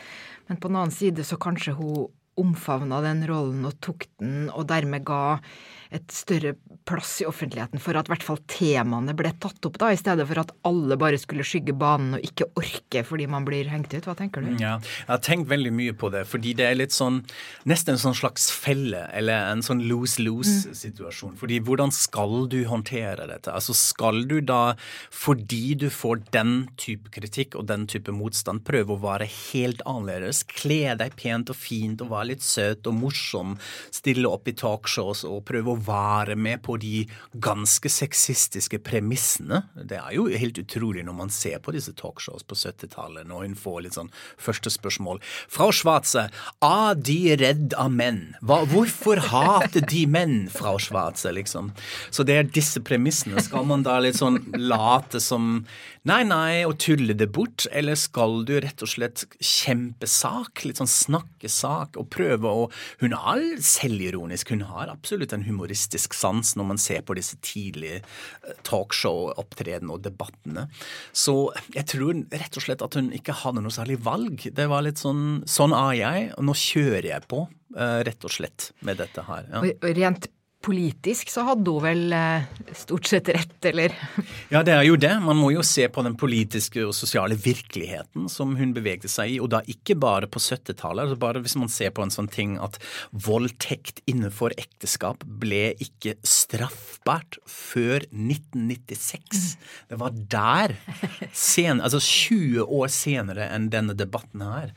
men 0.49 0.59
på 0.59 0.71
den 0.71 0.81
annen 0.81 0.95
side 0.95 1.25
så 1.27 1.39
kanskje 1.41 1.77
hun 1.79 2.09
omfavna 2.41 3.00
den 3.05 3.25
rollen 3.29 3.67
og 3.69 3.77
tok 3.85 4.07
den, 4.21 4.49
og 4.50 4.67
dermed 4.71 5.05
ga 5.07 5.39
et 5.90 6.12
større 6.14 6.54
plass 6.87 7.16
i 7.23 7.26
offentligheten 7.28 7.80
for 7.82 7.99
at 7.99 8.09
i 8.09 8.12
hvert 8.12 8.25
fall 8.25 8.38
temaene 8.50 9.14
ble 9.16 9.32
tatt 9.42 9.66
opp, 9.66 9.78
da, 9.80 9.90
i 9.92 9.99
stedet 9.99 10.26
for 10.28 10.40
at 10.42 10.52
alle 10.66 10.97
bare 11.00 11.18
skulle 11.20 11.47
skygge 11.47 11.75
banen 11.78 12.16
og 12.18 12.26
ikke 12.26 12.49
orke 12.59 13.02
fordi 13.06 13.26
man 13.30 13.47
blir 13.47 13.70
hengt 13.70 13.92
ut. 13.94 14.06
Hva 14.06 14.14
tenker 14.18 14.44
du? 14.44 14.52
Ja, 14.62 14.76
jeg 14.78 15.11
har 15.11 15.23
tenkt 15.25 15.50
veldig 15.50 15.73
mye 15.75 15.94
på 15.99 16.11
det, 16.14 16.25
fordi 16.30 16.54
det 16.59 16.68
er 16.68 16.78
litt 16.78 16.94
sånn 16.94 17.20
nesten 17.68 17.97
en 17.97 18.02
sånn 18.02 18.18
slags 18.18 18.49
felle, 18.54 19.02
eller 19.16 19.50
en 19.50 19.64
sånn 19.66 19.82
lose-lose-situasjon. 19.90 21.37
Fordi 21.40 21.61
hvordan 21.66 21.94
skal 21.94 22.47
du 22.50 22.61
håndtere 22.70 23.26
dette? 23.30 23.52
Altså 23.54 23.75
skal 23.76 24.25
du 24.30 24.38
da, 24.44 24.76
fordi 25.14 25.75
du 25.80 25.88
får 25.92 26.25
den 26.35 26.54
type 26.80 27.11
kritikk 27.14 27.59
og 27.59 27.66
den 27.70 27.87
type 27.90 28.14
motstand, 28.14 28.64
prøve 28.66 28.94
å 28.94 29.02
være 29.02 29.28
helt 29.52 29.82
annerledes, 29.88 30.44
kle 30.50 30.94
deg 31.00 31.18
pent 31.18 31.50
og 31.52 31.59
fint 31.59 32.02
og 32.04 32.12
være 32.14 32.32
litt 32.32 32.47
søt 32.47 32.87
og 32.90 32.99
morsom, 33.02 33.56
stille 33.94 34.30
opp 34.30 34.49
i 34.50 34.56
talkshows 34.56 35.25
og 35.28 35.42
prøve 35.49 35.75
å 35.75 35.80
være 35.87 36.37
med 36.37 36.63
på 36.67 36.77
de 36.81 37.05
ganske 37.43 37.91
sexistiske 37.93 38.81
premissene. 38.87 39.63
Det 39.75 39.99
er 39.99 40.15
jo 40.17 40.27
helt 40.31 40.61
utrolig 40.61 41.05
når 41.07 41.17
man 41.17 41.33
ser 41.35 41.59
på 41.65 41.75
disse 41.75 41.95
talkshows 41.99 42.47
på 42.47 42.59
70-tallet, 42.59 43.29
når 43.29 43.47
hun 43.47 43.57
får 43.59 43.81
litt 43.85 43.99
sånn 43.99 44.13
første 44.41 44.73
spørsmål. 44.73 45.21
Frau 45.51 45.71
Schwarze, 45.75 46.29
er 46.65 47.01
de 47.01 47.19
redd 47.41 47.77
av 47.81 47.93
menn? 47.95 48.23
Hva, 48.45 48.63
hvorfor 48.71 49.23
hater 49.31 49.85
de 49.91 50.05
menn, 50.11 50.43
Frau 50.53 50.79
Schwarze, 50.83 51.33
liksom? 51.37 51.73
Så 52.11 52.27
det 52.27 52.37
er 52.37 52.51
disse 52.51 52.83
premissene. 52.85 53.41
Skal 53.45 53.67
man 53.69 53.85
da 53.87 53.99
litt 54.03 54.19
sånn 54.21 54.41
late 54.59 55.21
som 55.23 55.65
nei, 56.09 56.23
nei, 56.25 56.63
og 56.65 56.79
tulle 56.81 57.15
det 57.17 57.29
bort, 57.35 57.67
eller 57.77 57.99
skal 57.99 58.43
du 58.49 58.57
rett 58.63 58.85
og 58.85 58.91
slett 58.91 59.27
kjempe 59.37 60.09
sak, 60.09 60.65
litt 60.65 60.81
sånn 60.81 60.91
snakke 60.91 61.51
sak, 61.51 61.99
og 62.01 62.11
prøve 62.13 62.49
å 62.51 62.69
Hun 63.01 63.15
er 63.17 63.61
selvironisk, 63.65 64.51
hun 64.53 64.65
har 64.69 64.91
absolutt 64.93 65.33
en 65.33 65.45
humoristisk 65.71 66.15
sans 66.15 66.57
når 66.57 66.67
man 66.67 66.79
ser 66.79 67.03
på 67.03 67.15
disse 67.15 67.39
tidlige 67.43 68.00
eh, 68.03 68.55
talkshow-opptredenene 68.67 69.95
og 69.95 70.03
debattene. 70.03 70.69
Så 71.12 71.53
jeg 71.75 71.87
tror 71.87 72.25
rett 72.31 72.57
og 72.57 72.65
slett 72.65 72.83
at 72.83 72.95
hun 72.99 73.12
ikke 73.12 73.37
hadde 73.45 73.62
noe 73.62 73.73
særlig 73.75 74.00
valg. 74.03 74.50
Det 74.53 74.67
var 74.69 74.83
litt 74.83 74.99
sånn 74.99 75.43
Sånn 75.50 75.73
er 75.75 75.95
jeg, 75.95 76.27
og 76.39 76.45
nå 76.47 76.55
kjører 76.57 77.07
jeg 77.11 77.27
på, 77.31 77.45
eh, 77.77 78.00
rett 78.07 78.25
og 78.25 78.33
slett, 78.33 78.73
med 78.83 78.99
dette 79.00 79.23
her. 79.27 79.47
Ja. 79.50 79.62
Og 79.62 79.97
rent 79.97 80.29
politisk 80.61 81.31
så 81.33 81.45
hadde 81.49 81.73
hun 81.73 81.83
vel 81.85 82.12
eh, 82.12 82.49
stort 82.76 83.09
sett 83.09 83.31
rett, 83.33 83.57
eller? 83.71 83.95
Ja, 84.52 84.62
det 84.67 84.75
er 84.75 84.85
jo 84.85 84.99
det. 85.00 85.12
Man 85.25 85.38
må 85.40 85.52
jo 85.55 85.64
se 85.67 85.87
på 85.88 86.05
den 86.05 86.17
politiske 86.21 86.83
og 86.87 86.95
sosiale 86.97 87.37
virkeligheten 87.40 88.29
som 88.33 88.52
hun 88.59 88.75
bevegde 88.76 89.09
seg 89.11 89.37
i, 89.37 89.38
og 89.40 89.50
da 89.55 89.62
ikke 89.71 89.97
bare 90.00 90.29
på 90.31 90.43
70-tallet. 90.43 91.07
Altså 91.07 91.21
bare 91.21 91.43
hvis 91.45 91.57
man 91.61 91.73
ser 91.73 91.95
på 91.97 92.05
en 92.05 92.12
sånn 92.12 92.31
ting 92.31 92.59
at 92.61 92.76
voldtekt 93.11 94.02
innenfor 94.11 94.55
ekteskap 94.61 95.25
ble 95.25 95.71
ikke 95.81 96.17
straffbart 96.26 97.40
før 97.49 98.05
1996. 98.11 99.55
Det 99.90 100.00
var 100.00 100.17
der, 100.35 100.76
sen, 101.33 101.81
altså 101.81 102.02
20 102.05 102.67
år 102.67 102.93
senere 102.93 103.49
enn 103.55 103.71
denne 103.73 103.97
debatten 103.97 104.45
her, 104.45 104.75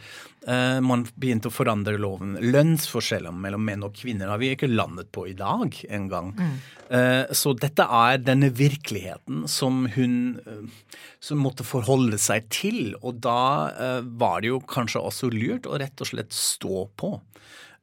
man 0.84 1.06
begynte 1.16 1.48
å 1.48 1.54
forandre 1.54 1.96
loven. 2.02 2.34
Lønnsforskjellene 2.42 3.40
mellom 3.46 3.64
menn 3.64 3.86
og 3.88 3.96
kvinner 3.96 4.28
har 4.28 4.42
vi 4.42 4.50
ikke 4.56 4.68
landet 4.68 5.08
på 5.16 5.26
i 5.30 5.36
dag 5.40 5.78
engang. 5.88 6.34
Mm. 6.36 6.56
Eh, 6.98 7.32
så 7.32 7.54
dette 7.56 7.86
er 7.88 8.20
denne 8.20 8.50
virkeligheten 8.52 9.46
som 9.48 9.86
hun 9.96 10.18
eh, 10.44 10.98
som 11.24 11.40
måtte 11.40 11.64
forholde 11.64 12.20
seg 12.20 12.50
til. 12.52 12.82
Og 13.00 13.22
da 13.24 13.72
var 14.04 14.44
det 14.44 14.52
jo 14.52 14.60
kanskje 14.68 15.00
også 15.00 15.32
lurt 15.32 15.70
å 15.70 15.80
rett 15.80 16.04
og 16.04 16.10
slett 16.12 16.36
stå 16.36 16.88
på. 17.00 17.16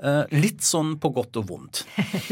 Eh, 0.00 0.30
litt 0.32 0.62
sånn 0.64 0.94
på 1.00 1.10
godt 1.12 1.36
og 1.42 1.48
vondt. 1.50 1.82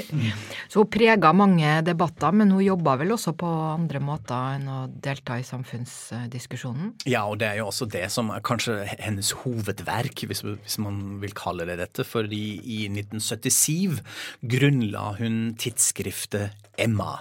så 0.73 0.81
hun 0.81 0.89
prega 0.89 1.35
mange 1.37 1.75
debatter, 1.85 2.33
men 2.33 2.55
hun 2.55 2.65
jobba 2.65 2.95
vel 3.03 3.13
også 3.13 3.35
på 3.37 3.49
andre 3.75 4.01
måter 4.01 4.57
enn 4.57 4.71
å 4.73 4.79
delta 4.89 5.37
i 5.37 5.45
samfunnsdiskusjonen? 5.45 6.95
Ja, 7.11 7.27
og 7.29 7.43
det 7.43 7.51
er 7.51 7.61
jo 7.61 7.69
også 7.69 7.91
det 7.93 8.07
som 8.15 8.33
er 8.33 8.45
kanskje 8.47 8.81
hennes 8.95 9.35
hovedverk, 9.43 10.25
hvis, 10.31 10.41
hvis 10.49 10.79
man 10.81 11.19
vil 11.21 11.37
kalle 11.37 11.69
det 11.69 11.77
dette. 11.83 12.07
fordi 12.09 12.45
i 12.65 12.81
1977 12.89 14.01
grunnla 14.49 15.19
hun 15.21 15.39
tidsskriftet 15.61 16.57
Emma. 16.79 17.19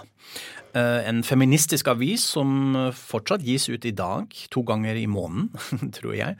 Eh, 0.76 1.08
en 1.08 1.22
feministisk 1.24 1.88
avis 1.88 2.24
som 2.34 2.76
fortsatt 2.92 3.44
gis 3.46 3.68
ut 3.70 3.86
i 3.88 3.92
dag, 3.96 4.28
to 4.52 4.62
ganger 4.68 4.98
i 5.00 5.06
måneden, 5.08 5.48
tror 5.96 6.12
jeg, 6.16 6.36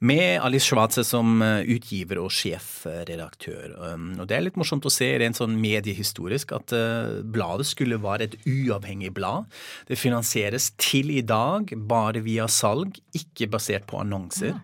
med 0.00 0.38
Alice 0.40 0.68
Schwarze 0.68 1.04
som 1.04 1.42
eh, 1.44 1.68
utgiver 1.76 2.22
og 2.22 2.32
sjefredaktør. 2.32 3.74
Um, 3.92 4.14
og 4.16 4.28
Det 4.30 4.38
er 4.38 4.46
litt 4.46 4.58
morsomt 4.60 4.88
å 4.88 4.92
se 4.92 5.10
rent 5.20 5.40
sånn 5.40 5.58
mediehistorisk 5.60 6.54
at 6.56 6.74
eh, 6.76 7.18
bladet 7.28 7.68
skulle 7.68 8.00
være 8.00 8.30
et 8.30 8.38
uavhengig 8.48 9.12
blad. 9.18 9.50
Det 9.90 10.00
finansieres 10.00 10.70
til 10.80 11.12
i 11.12 11.24
dag 11.26 11.74
bare 11.90 12.24
via 12.24 12.48
salg, 12.48 12.96
ikke 13.16 13.50
basert 13.52 13.88
på 13.90 14.00
annonser. 14.00 14.56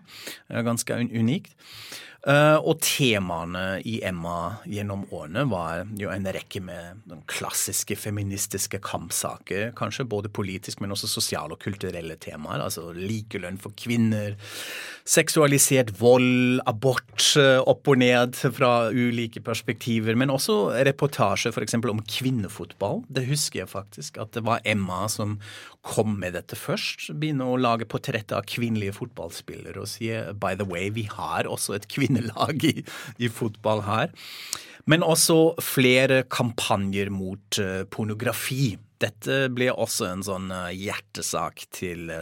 Det 0.47 0.57
er 0.57 0.65
ganske 0.65 0.97
unikt. 1.13 1.53
Uh, 2.25 2.57
og 2.65 2.79
temaene 2.81 3.83
i 3.85 3.99
Emma 4.01 4.55
gjennom 4.65 5.03
årene 5.13 5.43
var 5.45 5.83
jo 5.93 6.09
en 6.09 6.25
rekke 6.25 6.57
med 6.65 7.03
klassiske 7.29 7.93
feministiske 8.01 8.79
kampsaker. 8.81 9.69
Kanskje 9.77 10.07
både 10.09 10.31
politisk, 10.33 10.81
men 10.81 10.95
også 10.95 11.09
sosiale 11.11 11.53
og 11.53 11.61
kulturelle 11.61 12.17
temaer. 12.17 12.63
Altså 12.65 12.87
likelønn 12.97 13.59
for 13.61 13.77
kvinner, 13.77 14.33
seksualisert 15.05 15.93
vold, 15.99 16.63
abort 16.65 17.27
uh, 17.37 17.61
opp 17.61 17.93
og 17.93 18.01
ned 18.01 18.33
fra 18.57 18.89
ulike 18.89 19.43
perspektiver. 19.45 20.17
Men 20.17 20.33
også 20.33 20.57
reportasje 20.89 21.53
f.eks. 21.53 21.77
om 21.77 22.01
kvinnefotball. 22.09 23.03
Det 23.05 23.27
husker 23.29 23.61
jeg 23.61 23.73
faktisk. 23.75 24.17
At 24.17 24.33
det 24.33 24.47
var 24.49 24.65
Emma 24.65 25.03
som 25.13 25.37
kom 25.85 26.17
med 26.17 26.33
dette 26.33 26.57
først. 26.57 27.11
Begynne 27.13 27.45
å 27.45 27.61
lage 27.61 27.85
portretter 27.85 28.39
av 28.39 28.49
kvinnelige 28.49 28.95
fotballspillere 28.97 29.77
og 29.83 29.89
si 29.93 30.09
by 30.41 30.55
the 30.57 30.65
way, 30.65 30.89
vi 30.89 31.05
har 31.11 31.45
også 31.45 31.77
et 31.77 31.85
kvinnelag 32.15 32.63
i, 32.63 32.85
i 33.17 33.29
fotball 33.29 33.81
her. 33.85 34.09
Men 34.85 35.03
også 35.03 35.55
flere 35.65 36.23
kampanjer 36.29 37.09
mot 37.09 37.59
uh, 37.59 37.83
pornografi. 37.89 38.77
Dette 39.01 39.49
ble 39.51 39.71
også 39.73 40.05
en 40.11 40.23
sånn 40.23 40.51
uh, 40.53 40.71
hjertesak 40.71 41.65
til 41.73 42.11
uh, 42.13 42.21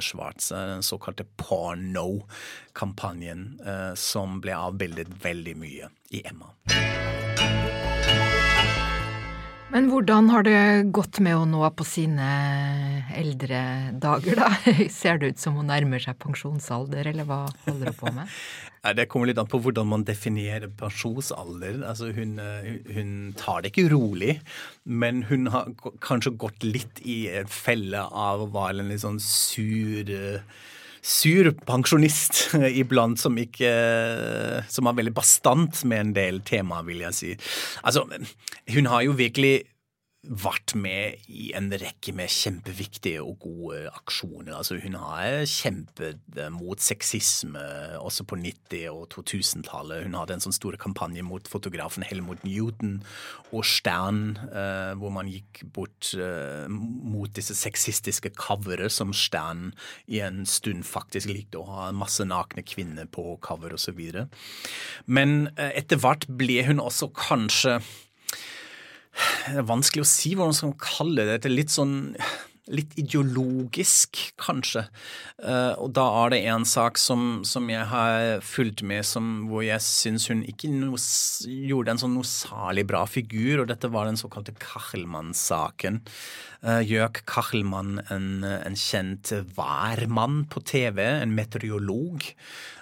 den 0.50 0.84
såkalte 0.84 1.26
porno-kampanjen, 1.38 3.60
som 4.00 4.42
ble 4.42 4.54
avbildet 4.56 5.08
veldig 5.24 5.58
mye 5.60 5.90
i 6.16 6.22
Emma. 6.26 6.56
Men 9.74 9.88
hvordan 9.90 10.28
har 10.30 10.44
det 10.46 10.92
gått 10.94 11.18
med 11.26 11.34
henne 11.34 11.58
nå 11.58 11.66
på 11.74 11.86
sine 11.88 12.26
eldre 13.18 13.90
dager, 13.98 14.38
da? 14.38 14.52
Ser 14.94 15.18
det 15.18 15.34
ut 15.34 15.42
som 15.42 15.58
hun 15.58 15.66
nærmer 15.72 16.04
seg 16.04 16.20
pensjonsalder, 16.22 17.10
eller 17.10 17.26
hva 17.26 17.48
holder 17.66 17.90
hun 17.90 17.98
på 17.98 18.14
med? 18.14 18.30
Det 18.84 19.06
kommer 19.08 19.30
litt 19.30 19.40
an 19.40 19.48
på 19.48 19.62
hvordan 19.64 19.88
man 19.88 20.04
definerer 20.04 20.68
pensjonsalder. 20.80 21.80
Altså 21.88 22.10
hun, 22.12 22.36
hun, 22.92 23.12
tar 23.40 23.64
det 23.64 23.72
ikke 23.72 23.88
rolig, 23.94 24.38
men 24.84 25.24
hun 25.30 25.48
har 25.54 25.72
kanskje 26.04 26.36
gått 26.36 26.68
litt 26.68 27.00
i 27.08 27.24
en 27.32 27.48
felle 27.48 28.04
av 28.04 28.44
å 28.44 28.52
være 28.52 28.84
en 28.84 28.92
litt 28.92 29.06
sånn 29.06 29.22
sur 29.24 30.12
sur 31.04 31.50
pensjonist 31.68 32.54
iblant 32.82 33.20
som 33.20 33.36
ikke 33.40 33.72
Som 34.72 34.88
er 34.88 34.96
veldig 34.96 35.14
bastant 35.16 35.84
med 35.84 36.00
en 36.00 36.14
del 36.16 36.42
temaer, 36.48 36.88
vil 36.88 37.04
jeg 37.04 37.18
si. 37.18 37.32
Altså, 37.84 38.08
hun 38.72 38.88
har 38.92 39.04
jo 39.04 39.16
virkelig 39.20 39.62
vært 40.24 40.72
med 40.80 41.26
i 41.28 41.50
en 41.58 41.68
rekke 41.76 42.14
med 42.16 42.32
kjempeviktige 42.32 43.20
og 43.20 43.42
gode 43.44 43.82
aksjoner. 43.92 44.54
Altså 44.56 44.78
Hun 44.80 44.96
har 44.96 45.44
kjempet 45.50 46.38
mot 46.54 46.80
sexisme 46.80 47.64
også 48.00 48.24
på 48.30 48.38
90- 48.40 48.88
og 48.94 49.10
2000-tallet. 49.12 50.06
Hun 50.06 50.16
hadde 50.16 50.38
en 50.38 50.46
sånn 50.46 50.56
stor 50.56 50.78
kampanje 50.80 51.26
mot 51.28 51.48
fotografen 51.52 52.08
Helmut 52.08 52.46
Newton 52.48 53.02
og 53.52 53.68
Stern, 53.68 54.38
eh, 54.48 54.94
hvor 55.00 55.12
man 55.12 55.28
gikk 55.32 55.66
bort 55.76 56.14
eh, 56.16 56.72
mot 56.72 57.32
disse 57.36 57.58
sexistiske 57.60 58.32
covere 58.40 58.88
som 58.94 59.12
Stern 59.12 59.74
i 60.08 60.24
en 60.24 60.46
stund 60.48 60.88
faktisk 60.88 61.34
likte 61.34 61.60
å 61.60 61.68
ha 61.68 61.92
masse 61.92 62.24
nakne 62.24 62.64
kvinner 62.64 63.12
på 63.12 63.36
cover 63.44 63.76
osv. 63.76 64.00
Men 65.06 65.52
eh, 65.58 65.76
etter 65.84 66.00
hvert 66.00 66.30
ble 66.32 66.62
hun 66.70 66.80
også 66.80 67.12
kanskje 67.12 67.82
det 69.48 69.60
er 69.62 69.68
vanskelig 69.70 70.04
å 70.04 70.10
si 70.10 70.34
hva 70.38 70.48
man 70.50 70.58
skal 70.58 70.74
kalle 70.82 71.28
det. 71.28 71.42
Det 71.44 71.50
er 71.52 71.58
litt 71.58 71.74
sånn 71.74 72.16
litt 72.72 72.94
ideologisk, 73.00 74.20
kanskje. 74.40 74.86
Uh, 75.42 75.76
og 75.84 75.92
da 75.98 76.06
er 76.22 76.32
det 76.32 76.40
en 76.54 76.64
sak 76.68 77.00
som, 77.02 77.42
som 77.48 77.68
jeg 77.72 77.84
har 77.92 78.40
fulgt 78.46 78.86
med, 78.88 79.04
som, 79.08 79.50
hvor 79.50 79.66
jeg 79.66 79.84
syns 79.84 80.30
hun 80.32 80.46
ikke 80.48 80.72
noe, 80.72 81.00
gjorde 81.68 81.94
en 81.96 82.04
sånn 82.06 82.16
noe 82.16 82.28
særlig 82.28 82.86
bra 82.88 83.04
figur, 83.10 83.64
og 83.64 83.70
dette 83.72 83.92
var 83.92 84.08
den 84.08 84.20
såkalte 84.20 84.56
Kachelmann-saken. 84.64 86.04
Gjøk 86.64 86.88
Jørg 86.88 87.18
Kachelmann, 87.28 87.98
en, 88.14 88.46
en 88.48 88.78
kjent 88.80 89.34
værmann 89.58 90.46
på 90.48 90.64
TV, 90.64 91.02
en 91.20 91.36
meteorolog, 91.36 92.24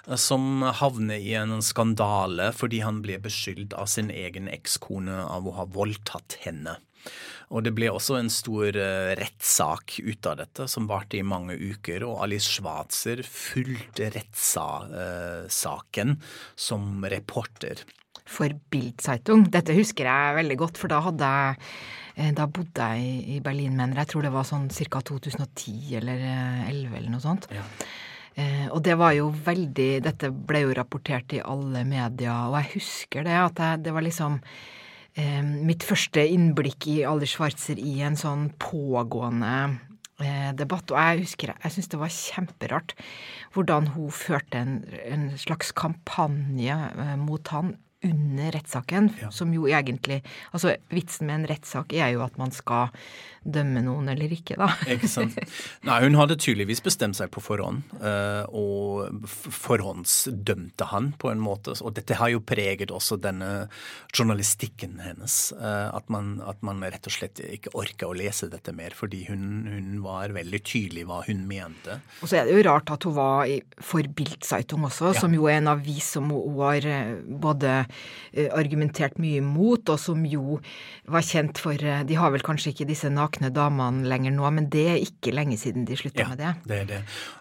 uh, 0.06 0.14
som 0.14 0.62
havner 0.78 1.18
i 1.18 1.34
en 1.40 1.58
skandale 1.64 2.52
fordi 2.54 2.84
han 2.86 3.02
ble 3.02 3.18
beskyldt 3.24 3.74
av 3.74 3.90
sin 3.90 4.14
egen 4.14 4.46
ekskone 4.52 5.24
av 5.26 5.50
å 5.50 5.58
ha 5.58 5.66
voldtatt 5.74 6.38
henne. 6.46 6.78
Og 7.52 7.60
det 7.66 7.74
ble 7.76 7.90
også 7.92 8.16
en 8.18 8.30
stor 8.32 8.76
uh, 8.76 9.12
rettssak 9.18 9.98
ut 10.00 10.26
av 10.30 10.38
dette, 10.40 10.68
som 10.72 10.88
varte 10.88 11.18
i 11.18 11.26
mange 11.26 11.56
uker. 11.56 12.04
Og 12.08 12.22
Alice 12.24 12.48
Schwarzer 12.48 13.22
fulgte 13.26 14.08
rettssaken 14.14 16.14
uh, 16.16 16.22
som 16.56 17.04
reporter. 17.12 17.84
For 18.32 18.54
Bildzeitung. 18.72 19.44
Dette 19.52 19.76
husker 19.76 20.08
jeg 20.08 20.38
veldig 20.38 20.56
godt, 20.62 20.80
for 20.80 20.92
da 20.92 21.02
hadde 21.04 21.32
jeg 21.34 21.56
eh, 22.14 22.32
da 22.36 22.46
bodde 22.46 22.86
jeg 22.94 23.02
i 23.36 23.40
Berlin, 23.44 23.76
mener 23.76 24.00
jeg. 24.00 24.12
tror 24.12 24.26
det 24.26 24.32
var 24.32 24.48
sånn 24.48 24.68
ca. 24.70 25.02
2010 25.12 25.98
eller 26.00 26.22
2011 26.22 26.96
eller 27.00 27.10
noe 27.12 27.24
sånt. 27.24 27.48
Ja. 27.52 27.64
Eh, 28.34 28.68
og 28.70 28.80
det 28.86 28.94
var 28.96 29.12
jo 29.12 29.26
veldig 29.28 29.90
Dette 30.06 30.30
ble 30.32 30.62
jo 30.62 30.76
rapportert 30.76 31.34
i 31.36 31.42
alle 31.44 31.82
media, 31.84 32.46
og 32.48 32.56
jeg 32.62 32.78
husker 32.78 33.26
det 33.26 33.34
at 33.36 33.60
jeg, 33.60 33.82
det 33.84 33.92
var 33.92 34.06
liksom 34.06 34.38
eh, 35.18 35.42
mitt 35.42 35.86
første 35.86 36.24
innblikk 36.34 36.88
i 36.90 37.02
Alder 37.08 37.30
Schwarzer 37.30 37.80
i 37.80 38.00
en 38.06 38.18
sånn 38.18 38.50
pågående 38.62 39.54
eh, 40.22 40.50
debatt. 40.58 40.92
Og 40.92 40.98
jeg 40.98 41.24
husker 41.26 41.54
jeg 41.54 41.76
syns 41.76 41.92
det 41.92 42.02
var 42.02 42.16
kjemperart 42.16 42.96
hvordan 43.54 43.92
hun 43.96 44.12
førte 44.14 44.60
en, 44.62 44.76
en 45.06 45.30
slags 45.40 45.72
kampanje 45.76 46.76
eh, 46.76 47.16
mot 47.20 47.54
han 47.54 47.76
under 48.02 48.50
rettssaken, 48.56 49.12
ja. 49.20 49.28
som 49.30 49.52
jo 49.54 49.68
egentlig 49.70 50.22
Altså, 50.50 50.74
vitsen 50.90 51.28
med 51.28 51.36
en 51.36 51.50
rettssak 51.52 51.92
er 51.94 52.08
jo 52.16 52.24
at 52.24 52.38
man 52.40 52.50
skal 52.50 52.90
dømme 53.42 53.82
noen 53.82 54.10
eller 54.12 54.32
ikke, 54.32 54.56
da. 54.60 54.68
ikke 54.94 55.10
sant. 55.10 55.38
Nei, 55.86 55.98
hun 56.04 56.16
hadde 56.18 56.38
tydeligvis 56.40 56.82
bestemt 56.84 57.18
seg 57.18 57.30
på 57.34 57.42
forhånd, 57.42 57.82
eh, 57.98 58.44
og 58.48 59.26
forhåndsdømte 59.32 60.88
han 60.92 61.10
på 61.20 61.32
en 61.32 61.42
måte. 61.42 61.74
Og 61.82 61.96
dette 61.96 62.18
har 62.20 62.32
jo 62.32 62.42
preget 62.44 62.92
også 62.94 63.18
denne 63.22 63.66
journalistikken 64.14 65.00
hennes. 65.02 65.36
Eh, 65.58 65.88
at 65.90 66.08
man, 66.12 66.36
at 66.46 66.62
man 66.66 66.82
rett 66.84 67.08
og 67.08 67.16
slett 67.16 67.42
ikke 67.42 67.74
orka 67.78 68.10
å 68.10 68.16
lese 68.16 68.50
dette 68.52 68.74
mer, 68.76 68.94
fordi 68.96 69.24
hun, 69.30 69.66
hun, 69.70 69.90
var 70.02 70.32
veldig 70.34 70.62
tydelig 70.66 71.04
hva 71.08 71.20
hun 71.26 71.44
mente. 71.48 71.98
Og 72.22 72.30
så 72.30 72.40
er 72.40 72.48
det 72.48 72.56
jo 72.56 72.66
rart 72.66 72.90
at 72.94 73.06
hun 73.06 73.16
var 73.18 73.50
for 73.82 74.06
Bildzeitung 74.06 74.86
også, 74.88 75.12
ja. 75.12 75.20
som 75.24 75.34
jo 75.34 75.48
er 75.50 75.60
en 75.60 75.72
avis 75.74 76.14
som 76.16 76.30
hun 76.32 76.62
har 76.62 76.86
eh, 76.88 77.14
både 77.26 77.82
argumentert 78.54 79.18
mye 79.20 79.42
imot, 79.42 79.90
og 79.92 80.00
som 80.00 80.22
jo 80.26 80.58
var 81.10 81.24
kjent 81.26 81.58
for 81.60 81.76
De 81.76 82.16
har 82.16 82.32
vel 82.32 82.44
kanskje 82.44 82.72
ikke 82.72 82.86
disse 82.88 83.10
nakne 83.12 83.31
nakne 83.32 83.50
damene 83.52 84.08
lenger 84.08 84.32
nå, 84.32 84.50
men 84.50 84.68
det 84.70 84.84
er 84.90 85.00
ikke 85.02 85.32
lenge 85.32 85.56
siden 85.56 85.86
de 85.86 85.96
slutta 85.96 86.22
ja, 86.22 86.28
med 86.28 86.38
det. 86.38 86.52
det 86.64 86.76
er 86.76 86.86
det. 86.90 87.00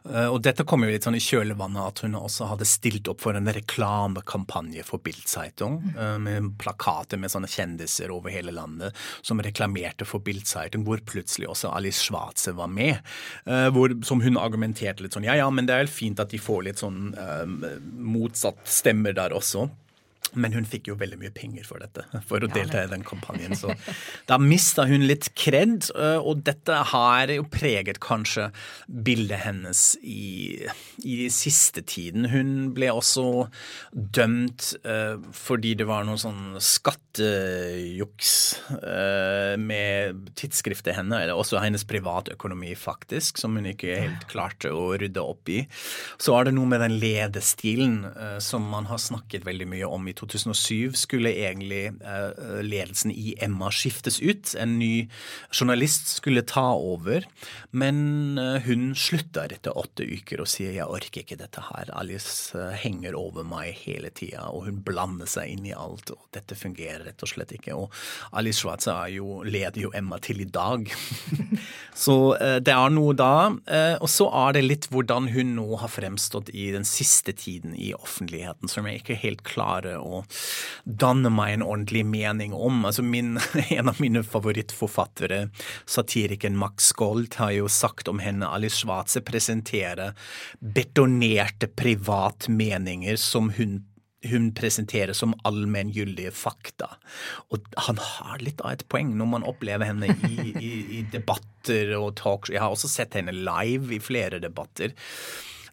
Eh, 0.10 0.28
og 0.32 0.42
dette 0.42 0.64
kom 0.64 0.84
jo 0.84 0.92
litt 0.92 1.04
sånn 1.04 1.18
i 1.18 1.22
kjølvannet 1.24 1.82
at 1.84 2.04
hun 2.06 2.16
også 2.16 2.48
hadde 2.52 2.66
stilt 2.66 3.08
opp 3.12 3.22
for 3.22 3.36
en 3.36 3.48
reklamekampanje 3.52 4.84
for 4.88 5.04
Bildzeitung, 5.04 5.82
mm. 5.96 6.24
med 6.24 6.50
plakater 6.62 7.20
med 7.20 7.32
sånne 7.32 7.50
kjendiser 7.52 8.12
over 8.12 8.32
hele 8.32 8.54
landet 8.56 8.96
som 9.22 9.42
reklamerte 9.42 10.08
for 10.08 10.24
Bildzeitung, 10.24 10.86
hvor 10.88 11.02
plutselig 11.04 11.50
også 11.52 11.74
Alice 11.76 12.02
Schwarze 12.02 12.56
var 12.56 12.72
med. 12.72 13.02
Eh, 13.46 13.68
hvor, 13.74 13.94
som 14.08 14.24
hun 14.24 14.40
argumenterte 14.40 15.04
litt 15.04 15.18
sånn 15.18 15.28
ja 15.28 15.38
ja, 15.40 15.50
men 15.52 15.68
det 15.68 15.76
er 15.76 15.86
jo 15.86 15.94
fint 15.94 16.20
at 16.22 16.32
de 16.32 16.40
får 16.42 16.66
litt 16.70 16.82
sånn 16.82 17.14
motsatt 18.02 18.62
stemmer 18.70 19.16
der 19.16 19.34
også. 19.36 19.68
Men 20.34 20.54
hun 20.56 20.68
fikk 20.68 20.92
jo 20.92 20.98
veldig 21.00 21.20
mye 21.20 21.34
penger 21.36 21.66
for 21.68 21.84
dette, 21.84 22.06
for 22.30 22.44
å 22.44 22.50
delta 22.52 22.84
i 22.84 22.92
den 22.92 23.04
kampanjen. 23.08 23.56
Så 23.58 23.74
da 24.30 24.38
mista 24.42 24.86
hun 24.90 25.06
litt 25.08 25.32
kred, 25.38 25.90
eh, 25.96 26.20
og 26.20 26.44
dette 26.48 26.82
har 26.94 27.32
jo 27.34 27.48
preget 27.52 28.00
kanskje 28.04 28.50
bildet 28.88 29.44
hennes 29.46 29.84
i, 30.02 30.68
i 31.04 31.18
siste 31.34 31.84
tiden. 31.88 32.30
Hun 32.32 32.72
ble 32.76 32.92
også 32.94 33.26
dømt 33.92 34.72
uh, 34.86 35.18
fordi 35.36 35.74
det 35.80 35.88
var 35.90 36.06
noe 36.08 36.20
sånn 36.20 36.58
skattejuks 36.62 38.32
uh, 38.72 39.56
med 39.60 40.32
tidsskriftet 40.40 40.96
henne, 40.98 41.24
eller 41.24 41.40
også 41.40 41.62
hennes 41.64 41.86
privatøkonomi, 41.88 42.74
faktisk, 42.80 43.42
som 43.42 43.58
hun 43.58 43.70
ikke 43.72 44.00
helt 44.06 44.28
klarte 44.32 44.72
å 44.74 44.92
rydde 45.00 45.24
opp 45.24 45.52
i. 45.52 45.62
Så 46.22 46.36
er 46.38 46.50
det 46.50 46.56
noe 46.58 46.70
med 46.70 46.84
den 46.84 46.98
ledestilen 47.02 48.02
uh, 48.08 48.38
som 48.44 48.66
man 48.72 48.90
har 48.92 49.02
snakket 49.02 49.48
veldig 49.48 49.70
mye 49.72 49.92
om 49.92 50.08
i 50.08 50.16
2007 50.22 50.94
skulle 51.00 51.34
egentlig 51.34 51.88
eh, 51.90 52.62
ledelsen 52.64 53.12
i 53.12 53.34
Emma 53.42 53.72
skiftes 53.74 54.20
ut. 54.22 54.54
En 54.60 54.78
ny 54.80 55.10
journalist 55.52 56.08
skulle 56.18 56.44
ta 56.48 56.68
over, 56.78 57.26
men 57.72 58.38
eh, 58.40 58.62
hun 58.68 58.92
slutta 58.98 59.48
etter 59.52 59.78
åtte 59.78 60.06
uker 60.06 60.44
og 60.44 60.50
sier 60.52 60.76
'jeg 60.76 60.88
orker 60.88 61.24
ikke 61.24 61.40
dette 61.40 61.64
her'. 61.72 61.92
Alice 61.98 62.58
eh, 62.58 62.76
henger 62.84 63.18
over 63.18 63.44
meg 63.48 63.74
hele 63.86 64.10
tida, 64.10 64.50
og 64.50 64.68
hun 64.70 64.82
blander 64.86 65.30
seg 65.30 65.52
inn 65.56 65.66
i 65.66 65.76
alt. 65.76 66.12
og 66.12 66.30
Dette 66.32 66.56
fungerer 66.56 67.06
rett 67.10 67.24
og 67.24 67.32
slett 67.34 67.52
ikke. 67.58 67.76
Og 67.76 67.92
Alice 68.34 68.62
Schwarzer 68.62 69.10
jo, 69.16 69.42
leder 69.44 69.82
jo 69.82 69.92
Emma 69.94 70.20
til 70.20 70.42
i 70.42 70.50
dag. 70.50 70.86
så 72.06 72.38
det 72.62 72.74
er 72.74 72.90
noe 72.94 73.14
da. 73.18 73.52
Og 74.02 74.10
så 74.10 74.28
er 74.46 74.54
det 74.56 74.64
litt 74.64 74.88
hvordan 74.92 75.30
hun 75.34 75.56
nå 75.58 75.68
har 75.82 75.92
fremstått 75.92 76.52
i 76.54 76.72
den 76.72 76.86
siste 76.88 77.34
tiden 77.34 77.76
i 77.76 77.94
offentligheten, 77.94 78.70
som 78.72 78.88
jeg 78.88 79.02
ikke 79.02 79.20
helt 79.22 79.44
klarer 79.48 80.00
å 80.00 80.11
å 80.12 80.24
danne 80.86 81.32
meg 81.34 81.56
en 81.56 81.66
ordentlig 81.66 82.04
mening 82.08 82.54
om. 82.54 82.84
Altså 82.88 83.06
min, 83.06 83.38
en 83.78 83.92
av 83.92 84.02
mine 84.04 84.24
favorittforfattere, 84.28 85.44
satirikeren 85.90 86.60
Max 86.60 86.92
Gold, 86.98 87.36
har 87.42 87.54
jo 87.56 87.70
sagt 87.72 88.12
om 88.12 88.22
henne 88.24 88.50
Alice 88.50 88.82
Schwarze 88.82 89.24
presenterer 89.26 90.16
betonerte 90.60 91.72
privatmeninger 91.72 93.18
som 93.20 93.54
hun 93.58 93.82
hun 94.24 94.52
presenterer 94.54 95.14
som 95.18 95.34
allmenngyldige 95.44 96.32
fakta. 96.36 96.90
Og 97.50 97.66
han 97.88 97.98
har 97.98 98.44
litt 98.46 98.62
av 98.62 98.76
et 98.76 98.84
poeng 98.92 99.16
når 99.18 99.30
man 99.34 99.48
opplever 99.50 99.90
henne 99.90 100.14
i, 100.28 100.52
i, 100.62 100.74
i 101.00 101.02
debatter 101.12 101.96
og 101.98 102.14
talkshow. 102.22 102.54
Jeg 102.56 102.64
har 102.64 102.76
også 102.76 102.92
sett 102.92 103.18
henne 103.18 103.34
live 103.34 103.96
i 103.96 104.02
flere 104.04 104.42
debatter. 104.44 104.94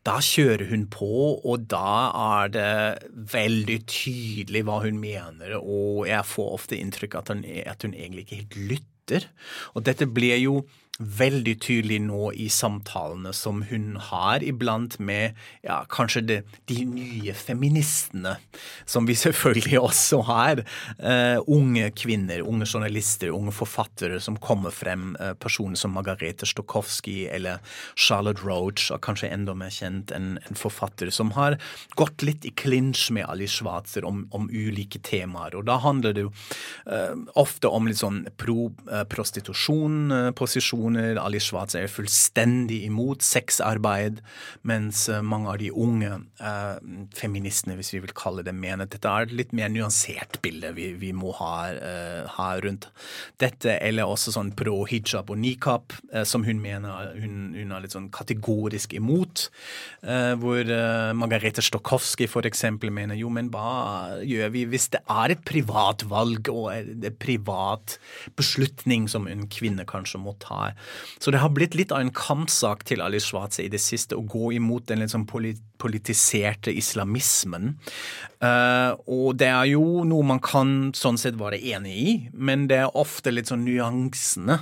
Da 0.09 0.17
kjører 0.25 0.71
hun 0.71 0.87
på, 0.89 1.11
og 1.45 1.67
da 1.69 1.93
er 2.41 2.53
det 2.55 2.69
veldig 3.33 3.79
tydelig 3.91 4.65
hva 4.65 4.81
hun 4.87 5.01
mener, 5.03 5.59
og 5.61 6.07
jeg 6.09 6.25
får 6.31 6.55
ofte 6.57 6.79
inntrykk 6.81 7.19
av 7.19 7.27
at 7.27 7.49
at 7.75 7.85
hun 7.85 7.93
egentlig 7.93 8.25
ikke 8.25 8.41
helt 8.41 8.61
lytter. 8.73 9.29
Og 9.77 9.85
dette 9.85 10.09
blir 10.09 10.41
jo 10.41 10.63
veldig 10.99 11.53
tydelig 11.63 12.01
nå 12.03 12.33
i 12.35 12.49
samtalene 12.51 13.31
som 13.37 13.61
hun 13.69 13.93
har 14.09 14.43
iblant 14.43 14.97
med 14.99 15.37
ja, 15.63 15.85
kanskje 15.91 16.21
det, 16.27 16.43
de 16.67 16.85
nye 16.91 17.35
feministene, 17.39 18.37
som 18.85 19.07
vi 19.07 19.15
selvfølgelig 19.25 19.79
også 19.79 20.21
har. 20.27 20.65
Uh, 20.99 21.39
unge 21.47 21.91
kvinner, 21.95 22.43
unge 22.43 22.67
journalister, 22.67 23.31
unge 23.31 23.53
forfattere 23.55 24.21
som 24.21 24.37
kommer 24.43 24.71
frem. 24.75 25.17
Uh, 25.21 25.35
personer 25.39 25.77
som 25.79 25.93
Margarete 25.95 26.47
Stokowski 26.51 27.29
eller 27.31 27.59
Charlotte 27.95 28.43
Roach, 28.43 28.91
og 28.91 29.01
kanskje 29.07 29.31
enda 29.31 29.55
mer 29.55 29.71
kjent 29.75 30.11
en, 30.15 30.39
en 30.43 30.57
forfatter 30.59 31.11
som 31.15 31.31
har 31.39 31.59
gått 31.99 32.23
litt 32.27 32.45
i 32.49 32.51
klinsj 32.59 33.13
med 33.15 33.27
Alice 33.29 33.55
Schwarzer 33.55 34.05
om, 34.09 34.27
om, 34.35 34.51
ulike 34.51 34.99
temaer. 35.05 35.55
Og 35.55 35.65
da 35.69 35.77
handler 35.85 36.13
det 36.17 36.23
jo 36.27 36.31
uh, 36.91 37.15
ofte 37.39 37.69
om 37.71 37.87
litt 37.87 38.03
sånn 38.03 38.27
pro-prostitusjon-posisjon 38.41 40.88
organisasjoner. 40.89 41.19
Ali 41.21 41.41
Schwarz 41.41 41.75
er 41.75 41.89
fullstendig 41.89 42.85
imot 42.87 43.23
sexarbeid, 43.23 44.23
mens 44.63 45.09
eh, 45.09 45.23
mange 45.23 45.51
av 45.51 45.59
de 45.59 45.71
unge 45.71 46.11
eh, 46.41 46.79
feministene, 47.15 47.77
hvis 47.77 47.93
vi 47.95 48.01
vil 48.01 48.15
kalle 48.15 48.43
det, 48.43 48.55
mener 48.55 48.87
at 48.87 48.93
dette 48.93 49.09
er 49.09 49.27
et 49.27 49.33
litt 49.33 49.53
mer 49.53 49.69
nyansert 49.69 50.41
bilde 50.43 50.73
vi, 50.77 50.93
vi 50.99 51.13
må 51.13 51.33
ha, 51.39 51.71
eh, 51.73 52.25
ha, 52.37 52.49
rundt 52.63 52.89
dette. 53.39 53.79
Eller 53.79 54.09
også 54.09 54.33
sånn 54.35 54.53
pro 54.57 54.85
hijab 54.89 55.31
og 55.31 55.39
nikab, 55.39 55.93
som 56.27 56.45
hun 56.47 56.61
mener 56.63 57.13
hun, 57.19 57.53
hun, 57.55 57.73
er 57.73 57.85
litt 57.85 57.95
sånn 57.95 58.09
kategorisk 58.15 58.95
imot. 58.97 59.49
Hvor 60.03 60.71
Margarete 61.19 61.63
Stokowski 61.65 62.29
eksempel 62.49 62.91
mener 62.95 63.19
jo, 63.19 63.31
men 63.33 63.51
hva 63.53 64.19
gjør 64.25 64.53
vi 64.55 64.65
hvis 64.71 64.89
det 64.95 65.03
er 65.11 65.35
et 65.35 65.43
privat 65.47 66.05
valg 66.09 66.49
og 66.53 66.71
en 66.73 67.19
privat 67.21 67.99
beslutning 68.39 69.09
som 69.11 69.29
en 69.31 69.47
kvinne 69.53 69.87
kanskje 69.89 70.23
må 70.23 70.35
ta? 70.43 70.73
Så 71.19 71.33
det 71.35 71.43
har 71.43 71.53
blitt 71.55 71.77
litt 71.79 71.93
av 71.95 72.03
en 72.05 72.15
kampsak 72.15 72.85
til 72.89 73.03
Ali 73.05 73.21
Schwarze 73.23 73.65
i 73.65 73.73
det 73.73 73.81
siste 73.83 74.17
å 74.19 74.25
gå 74.27 74.53
imot 74.59 74.89
den 74.89 75.03
litt 75.03 75.13
sånn 75.15 75.27
politiserte 75.29 76.73
islamismen. 76.75 77.75
Uh, 78.39 78.95
og 79.11 79.39
det 79.41 79.49
er 79.51 79.67
jo 79.73 80.05
noe 80.07 80.27
man 80.27 80.43
kan 80.45 80.93
sånn 80.95 81.19
sett 81.19 81.39
være 81.41 81.59
enig 81.59 81.95
i, 81.99 82.13
men 82.33 82.69
det 82.71 82.83
er 82.85 82.99
ofte 82.99 83.33
litt 83.35 83.51
sånn 83.51 83.67
nyansene 83.67 84.61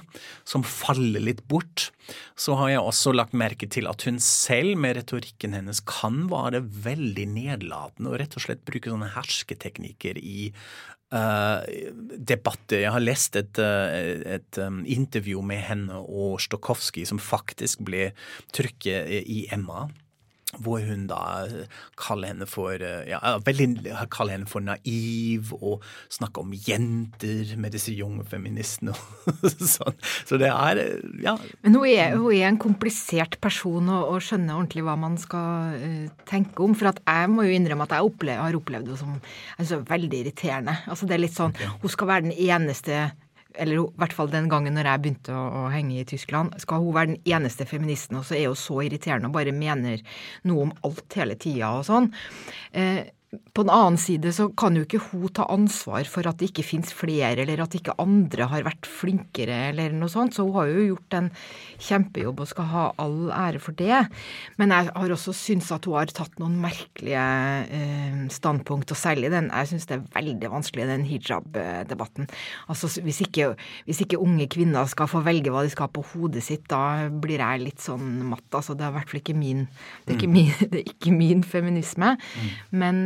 som 0.48 0.64
faller 0.64 1.24
litt 1.24 1.44
bort. 1.50 1.90
Så 2.38 2.56
har 2.56 2.70
jeg 2.72 2.82
også 2.84 3.12
lagt 3.16 3.36
merke 3.36 3.68
til 3.68 3.88
at 3.90 4.06
hun 4.06 4.20
selv 4.22 4.78
med 4.80 4.96
retorikken 5.00 5.56
hennes 5.56 5.82
kan 5.88 6.26
være 6.32 6.62
veldig 6.62 7.26
nedlatende 7.34 8.12
og 8.12 8.20
rett 8.22 8.36
og 8.38 8.46
slett 8.46 8.64
bruke 8.68 8.92
sånne 8.92 9.12
hersketeknikker 9.16 10.20
i 10.20 10.52
Uh, 11.06 11.62
debatter. 12.18 12.80
Jeg 12.82 12.90
har 12.90 13.02
lest 13.04 13.36
et, 13.38 13.60
uh, 13.62 13.92
et 14.26 14.58
um, 14.58 14.80
intervju 14.82 15.38
med 15.46 15.62
henne 15.62 16.00
og 16.02 16.40
Stokowski 16.42 17.04
som 17.06 17.20
faktisk 17.22 17.84
ble 17.86 18.08
trykket 18.56 19.06
i 19.22 19.44
Emma 19.54 19.84
hvor 20.62 20.78
hun 20.86 21.08
da 21.10 21.20
kaller 21.98 22.30
henne 22.30 22.46
for 22.48 22.78
ja, 22.78 23.18
veldig 23.44 23.96
kaller 24.14 24.36
henne 24.36 24.48
for 24.48 24.62
naiv 24.62 25.50
og 25.56 25.82
snakker 26.12 26.44
om 26.46 26.54
jenter 26.54 27.56
med 27.60 27.74
disse 27.74 27.94
junge 27.96 28.24
feministene 28.30 28.94
og 28.94 29.50
sånn. 29.76 29.98
Så 30.28 30.38
det 30.40 30.52
er 30.52 30.80
ja. 31.24 31.34
Men 31.66 31.76
hun 31.76 31.88
er, 31.90 32.14
hun 32.14 32.30
er 32.30 32.46
en 32.52 32.60
komplisert 32.62 33.40
person 33.42 33.90
å, 33.90 34.00
å 34.14 34.22
skjønne 34.22 34.54
ordentlig 34.54 34.86
hva 34.86 34.96
man 35.00 35.18
skal 35.20 35.76
uh, 35.82 36.08
tenke 36.30 36.62
om. 36.64 36.78
For 36.78 36.94
jeg 36.94 37.34
må 37.34 37.48
jo 37.48 37.58
innrømme 37.58 37.88
at 37.88 37.96
jeg 37.98 38.08
opplever, 38.08 38.46
har 38.46 38.60
opplevd 38.62 38.92
henne 38.92 39.02
som 39.02 39.18
altså, 39.58 39.82
veldig 39.90 40.22
irriterende. 40.22 40.78
Altså 40.86 41.10
det 41.10 41.18
er 41.18 41.24
litt 41.26 41.36
sånn, 41.36 41.56
Hun 41.82 41.92
skal 41.92 42.12
være 42.14 42.28
den 42.30 42.38
eneste 42.46 43.08
eller 43.58 43.80
i 43.80 43.98
hvert 44.00 44.14
fall 44.16 44.30
den 44.32 44.48
gangen 44.52 44.76
når 44.76 44.90
jeg 44.90 45.02
begynte 45.04 45.34
å, 45.34 45.44
å, 45.60 45.64
henge 45.72 45.98
i 46.00 46.06
Tyskland, 46.08 46.54
skal 46.62 46.82
hun 46.84 46.96
være 46.96 47.12
den 47.14 47.36
eneste 47.36 47.66
feministen, 47.68 48.20
og 48.20 48.26
så 48.28 48.38
er 48.38 48.50
hun 48.50 48.58
så 48.60 48.80
irriterende 48.84 49.30
og 49.30 49.36
bare 49.36 49.54
mener 49.56 50.02
noe 50.48 50.68
om 50.68 50.74
alt 50.86 51.18
hele 51.18 51.38
tida 51.40 51.72
og 51.78 51.86
sånn. 51.88 52.10
Eh, 52.76 53.04
på 53.26 53.64
den 53.64 53.72
annen 53.72 53.96
side 53.98 54.30
så 54.36 54.46
kan 54.54 54.76
jo 54.76 54.84
ikke 54.84 55.00
hun 55.08 55.30
ta 55.34 55.46
ansvar 55.50 56.06
for 56.08 56.28
at 56.28 56.38
det 56.38 56.50
ikke 56.50 56.64
finnes 56.66 56.92
flere, 56.94 57.40
eller 57.42 57.62
at 57.64 57.74
ikke 57.74 57.96
andre 58.00 58.46
har 58.52 58.66
vært 58.66 58.86
flinkere, 58.86 59.70
eller 59.72 59.94
noe 59.96 60.12
sånt. 60.12 60.36
Så 60.36 60.44
hun 60.46 60.54
har 60.58 60.70
jo 60.70 60.84
gjort 60.92 61.16
en 61.18 61.30
kjempejobb 61.82 62.42
og 62.44 62.50
skal 62.50 62.68
ha 62.70 62.84
all 63.02 63.32
ære 63.34 63.62
for 63.62 63.76
det. 63.76 64.04
Men 64.60 64.74
jeg 64.74 64.92
har 64.92 65.14
også 65.16 65.34
syntes 65.36 65.72
at 65.74 65.88
hun 65.88 65.98
har 65.98 66.12
tatt 66.14 66.38
noen 66.42 66.58
merkelige 66.62 67.24
eh, 67.80 68.20
standpunkt, 68.32 68.92
og 68.94 69.00
særlig 69.00 69.32
den 69.34 69.50
Jeg 69.50 69.70
syns 69.72 69.88
det 69.88 69.96
er 69.96 70.06
veldig 70.14 70.52
vanskelig, 70.52 70.86
den 70.92 71.08
hijab-debatten. 71.08 72.30
Altså 72.70 72.90
hvis 73.02 73.22
ikke, 73.26 73.54
hvis 73.88 74.04
ikke, 74.04 74.20
unge 74.22 74.46
kvinner 74.52 74.86
skal 74.88 75.10
få 75.10 75.20
velge 75.26 75.50
hva 75.52 75.64
de 75.64 75.72
skal 75.72 75.88
ha 75.88 75.94
på 75.96 76.04
hodet 76.12 76.44
sitt, 76.44 76.64
da 76.70 77.08
blir 77.10 77.42
jeg 77.42 77.64
litt 77.64 77.82
sånn 77.82 78.22
matt. 78.30 78.46
Altså 78.52 78.76
det 78.76 78.86
er 78.86 78.94
i 78.94 78.98
hvert 79.00 79.12
fall 79.12 79.22
ikke 79.24 79.36
min 79.36 79.66
Det 80.06 80.14
er 80.14 80.18
ikke 80.20 80.30
mm. 80.30 80.36
min, 80.36 80.54
det 80.72 80.80
er 80.82 80.94
ikke 80.94 81.16
min 81.16 81.44
feminisme. 81.46 82.14
Mm. 82.16 82.54
Men 82.84 83.04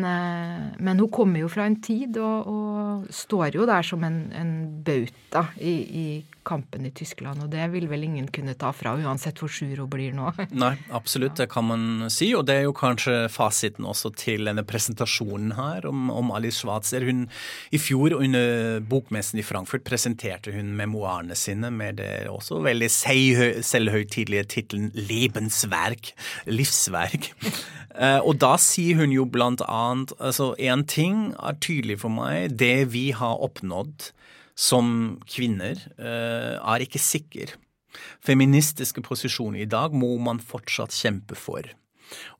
men 0.79 1.01
hun 1.01 1.11
kommer 1.13 1.45
jo 1.45 1.51
fra 1.53 1.67
en 1.69 1.79
tid 1.83 2.19
og, 2.21 2.51
og 2.51 3.09
står 3.15 3.57
jo 3.59 3.67
der 3.69 3.87
som 3.87 4.05
en, 4.07 4.21
en 4.37 4.53
bauta 4.85 5.47
i, 5.61 5.75
i, 6.03 6.07
kampen 6.51 6.87
i 6.87 6.91
Tyskland. 6.91 7.43
Og 7.45 7.51
det 7.53 7.67
vil 7.75 7.87
vel 7.91 8.05
ingen 8.07 8.29
kunne 8.33 8.57
ta 8.59 8.73
fra, 8.75 8.95
uansett 8.99 9.41
hvor 9.41 9.51
sur 9.53 9.83
hun 9.83 9.91
blir 9.93 10.15
nå. 10.17 10.31
Nei, 10.63 10.73
absolutt, 10.97 11.37
det 11.41 11.51
kan 11.53 11.67
man 11.69 11.85
si. 12.13 12.33
Og 12.37 12.47
det 12.49 12.61
er 12.61 12.67
jo 12.67 12.77
kanskje 12.77 13.29
fasiten 13.33 13.87
også 13.89 14.13
til 14.19 14.49
denne 14.49 14.65
presentasjonen 14.67 15.55
her 15.59 15.87
om, 15.91 16.09
om 16.15 16.33
Alice 16.37 16.63
Schwarzer. 16.63 17.05
Hun, 17.07 17.27
I 17.71 17.81
fjor 17.81 18.17
under 18.19 18.81
bokmessen 18.81 19.41
i 19.41 19.47
Frankfurt 19.47 19.85
presenterte 19.87 20.55
hun 20.55 20.73
memoarene 20.79 21.37
sine 21.39 21.71
med 21.75 22.01
det 22.01 22.11
også 22.31 22.63
veldig 22.65 22.91
selvhøytidelige 22.91 24.49
tittelen 24.57 24.91
'Lebensverk', 24.97 26.15
livsverk. 26.51 27.33
Eh, 28.01 28.21
og 28.23 28.39
da 28.41 28.55
sier 28.61 28.97
hun 29.01 29.11
jo 29.13 29.25
blant 29.27 29.61
annet 29.67 30.00
altså 30.19 30.55
Én 30.59 30.87
ting 30.89 31.35
er 31.39 31.59
tydelig 31.61 32.01
for 32.05 32.13
meg. 32.15 32.57
Det 32.59 32.91
vi 32.93 33.11
har 33.17 33.43
oppnådd 33.43 34.11
som 34.61 35.21
kvinner, 35.27 35.79
eh, 35.99 36.57
er 36.59 36.85
ikke 36.85 37.01
sikker. 37.01 37.55
Feministiske 38.23 39.03
posisjoner 39.03 39.63
i 39.63 39.71
dag 39.71 39.93
må 39.93 40.19
man 40.23 40.39
fortsatt 40.39 40.95
kjempe 40.95 41.35
for. 41.35 41.65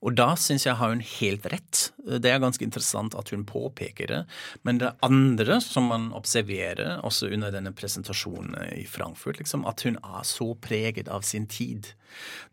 Og 0.03 0.15
da 0.19 0.33
syns 0.39 0.65
jeg 0.67 0.77
har 0.79 0.91
hun 0.91 1.03
helt 1.03 1.45
rett. 1.51 1.81
Det 2.03 2.27
er 2.27 2.41
ganske 2.43 2.65
interessant 2.65 3.15
at 3.17 3.31
hun 3.31 3.45
påpeker 3.47 4.11
det. 4.11 4.21
Men 4.67 4.81
det 4.81 4.93
andre 5.05 5.61
som 5.63 5.87
man 5.91 6.09
observerer 6.17 6.99
også 7.05 7.31
under 7.31 7.53
denne 7.55 7.73
presentasjonen 7.75 8.57
i 8.75 8.85
Frankfurt, 8.89 9.39
liksom, 9.39 9.65
at 9.69 9.85
hun 9.87 9.99
er 10.01 10.27
så 10.27 10.51
preget 10.61 11.11
av 11.11 11.23
sin 11.27 11.47
tid. 11.47 11.93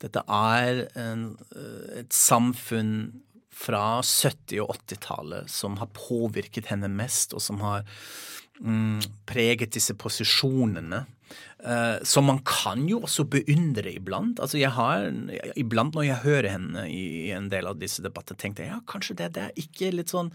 Dette 0.03 0.23
er 0.23 0.85
en, 0.99 1.33
et 1.99 2.15
samfunn 2.15 3.23
fra 3.59 4.01
70- 4.05 4.63
og 4.63 4.75
80-tallet 4.77 5.51
som 5.51 5.79
har 5.81 5.91
påvirket 5.97 6.71
henne 6.71 6.91
mest, 6.93 7.35
og 7.35 7.43
som 7.43 7.63
har 7.65 7.87
mm, 8.63 9.01
preget 9.29 9.75
disse 9.75 9.97
posisjonene. 9.99 11.07
Uh, 11.59 11.99
som 12.07 12.25
man 12.25 12.39
kan 12.47 12.85
jo 12.89 13.03
også 13.05 13.27
beundre 13.29 13.91
iblant. 13.91 14.39
Altså 14.41 14.61
jeg 14.61 14.71
har, 14.77 15.09
Iblant 15.59 15.97
når 15.99 16.07
jeg 16.07 16.23
hører 16.23 16.49
henne 16.55 16.87
i, 16.89 17.03
i 17.27 17.33
en 17.35 17.51
del 17.53 17.67
av 17.69 17.81
disse 17.81 18.05
debatter, 18.05 18.39
tenkte 18.39 18.65
jeg 18.65 18.73
ja, 18.73 18.79
kanskje 18.89 19.19
det, 19.19 19.33
det 19.35 19.43
er 19.49 19.61
ikke 19.61 19.91
litt 19.93 20.15
sånn 20.15 20.31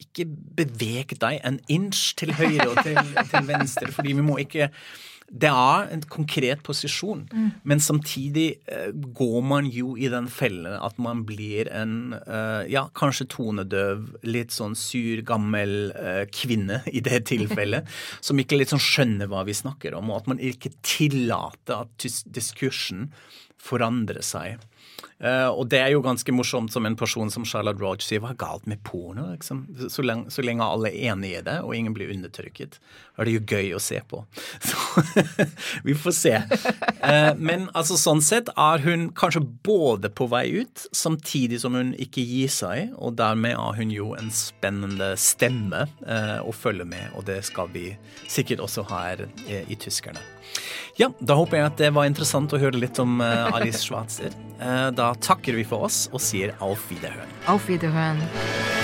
Ikke 0.00 0.26
beveg 0.26 1.14
deg 1.20 1.40
en 1.46 1.60
inch 1.68 2.14
til 2.20 2.34
høyre 2.38 2.70
og 2.72 2.82
til, 2.86 2.98
til 3.30 3.48
venstre, 3.48 3.92
fordi 3.94 4.16
vi 4.16 4.26
må 4.26 4.40
ikke 4.42 4.70
det 5.30 5.46
er 5.46 5.90
en 5.94 6.00
konkret 6.10 6.62
posisjon, 6.66 7.22
mm. 7.30 7.50
men 7.62 7.80
samtidig 7.82 8.48
uh, 8.66 8.90
går 9.14 9.40
man 9.46 9.68
jo 9.70 9.92
i 9.94 10.08
den 10.10 10.26
fellen 10.30 10.74
at 10.74 10.98
man 10.98 11.22
blir 11.26 11.70
en 11.70 12.16
uh, 12.16 12.66
ja, 12.66 12.88
kanskje 12.98 13.28
tonedøv, 13.30 14.08
litt 14.26 14.50
sånn 14.54 14.74
sur, 14.78 15.22
gammel 15.26 15.92
uh, 15.94 16.24
kvinne 16.34 16.80
i 16.90 17.02
det 17.06 17.22
tilfellet, 17.30 17.86
som 18.26 18.42
ikke 18.42 18.58
sånn 18.66 18.82
skjønner 18.82 19.30
hva 19.30 19.44
vi 19.46 19.54
snakker 19.54 19.94
om, 19.98 20.10
og 20.10 20.24
at 20.24 20.32
man 20.34 20.42
ikke 20.42 20.74
tillater 20.82 21.86
at 21.86 22.10
diskursen 22.26 23.06
forandrer 23.60 24.24
seg. 24.26 24.58
Uh, 25.20 25.50
og 25.52 25.66
det 25.72 25.80
er 25.82 25.90
jo 25.92 26.02
ganske 26.04 26.32
morsomt 26.32 26.72
som 26.72 26.86
en 26.88 26.96
person 26.96 27.30
som 27.32 27.44
Charlotte 27.48 27.82
Roach 27.82 28.06
sier, 28.06 28.22
hva 28.24 28.32
er 28.32 28.40
galt 28.40 28.68
med 28.70 28.80
porno? 28.86 29.26
Liksom? 29.34 29.66
Så, 29.92 30.04
lenge, 30.06 30.32
så, 30.32 30.44
lenge, 30.46 30.64
alle 30.64 30.92
er 30.92 31.12
enige 31.12 31.42
i 31.42 31.44
det, 31.46 31.58
og 31.64 31.74
ingen 31.76 31.96
blir 31.96 32.12
undertrykket, 32.14 32.78
er 33.20 33.28
det 33.28 33.36
jo 33.36 33.44
gøy 33.44 33.74
å 33.76 33.82
se 33.82 34.00
på. 34.08 34.22
Så 34.70 34.80
vi 35.86 35.94
får 35.94 36.14
se. 36.16 36.34
Uh, 37.04 37.32
men 37.36 37.68
altså 37.76 37.98
sånn 38.00 38.22
sett 38.24 38.50
er 38.56 38.82
hun 38.84 39.08
kanskje 39.16 39.42
både 39.66 40.10
på 40.12 40.28
vei 40.32 40.46
ut, 40.62 40.86
samtidig 40.96 41.60
som 41.62 41.76
hun 41.78 41.92
ikke 42.00 42.24
gir 42.24 42.50
seg, 42.52 42.94
og 42.98 43.16
dermed 43.20 43.56
er 43.56 43.78
hun 43.80 43.94
jo 43.94 44.12
en 44.18 44.32
spennende 44.34 45.12
stemme 45.20 45.86
uh, 46.06 46.40
å 46.44 46.54
følge 46.54 46.86
med, 46.88 47.10
og 47.14 47.26
det 47.30 47.40
skal 47.48 47.70
vi 47.74 47.90
sikkert 48.30 48.64
også 48.64 48.86
her 48.90 49.26
i 49.46 49.76
Tyskerne. 49.80 50.22
Ja, 50.98 51.08
da 51.22 51.36
håper 51.38 51.60
jeg 51.60 51.68
at 51.70 51.80
det 51.80 51.92
var 51.96 52.08
interessant 52.08 52.52
å 52.52 52.60
høre 52.60 52.80
litt 52.80 52.98
om 53.00 53.20
Alice 53.22 53.84
Schwarzer. 53.86 54.34
da 54.96 55.12
takker 55.22 55.56
vi 55.56 55.64
for 55.64 55.86
oss 55.88 56.08
og 56.12 56.20
sier 56.24 56.56
auf 56.60 56.90
Wiederhören. 56.90 57.38
Auf 57.48 57.70
Wiederhøen. 57.70 58.79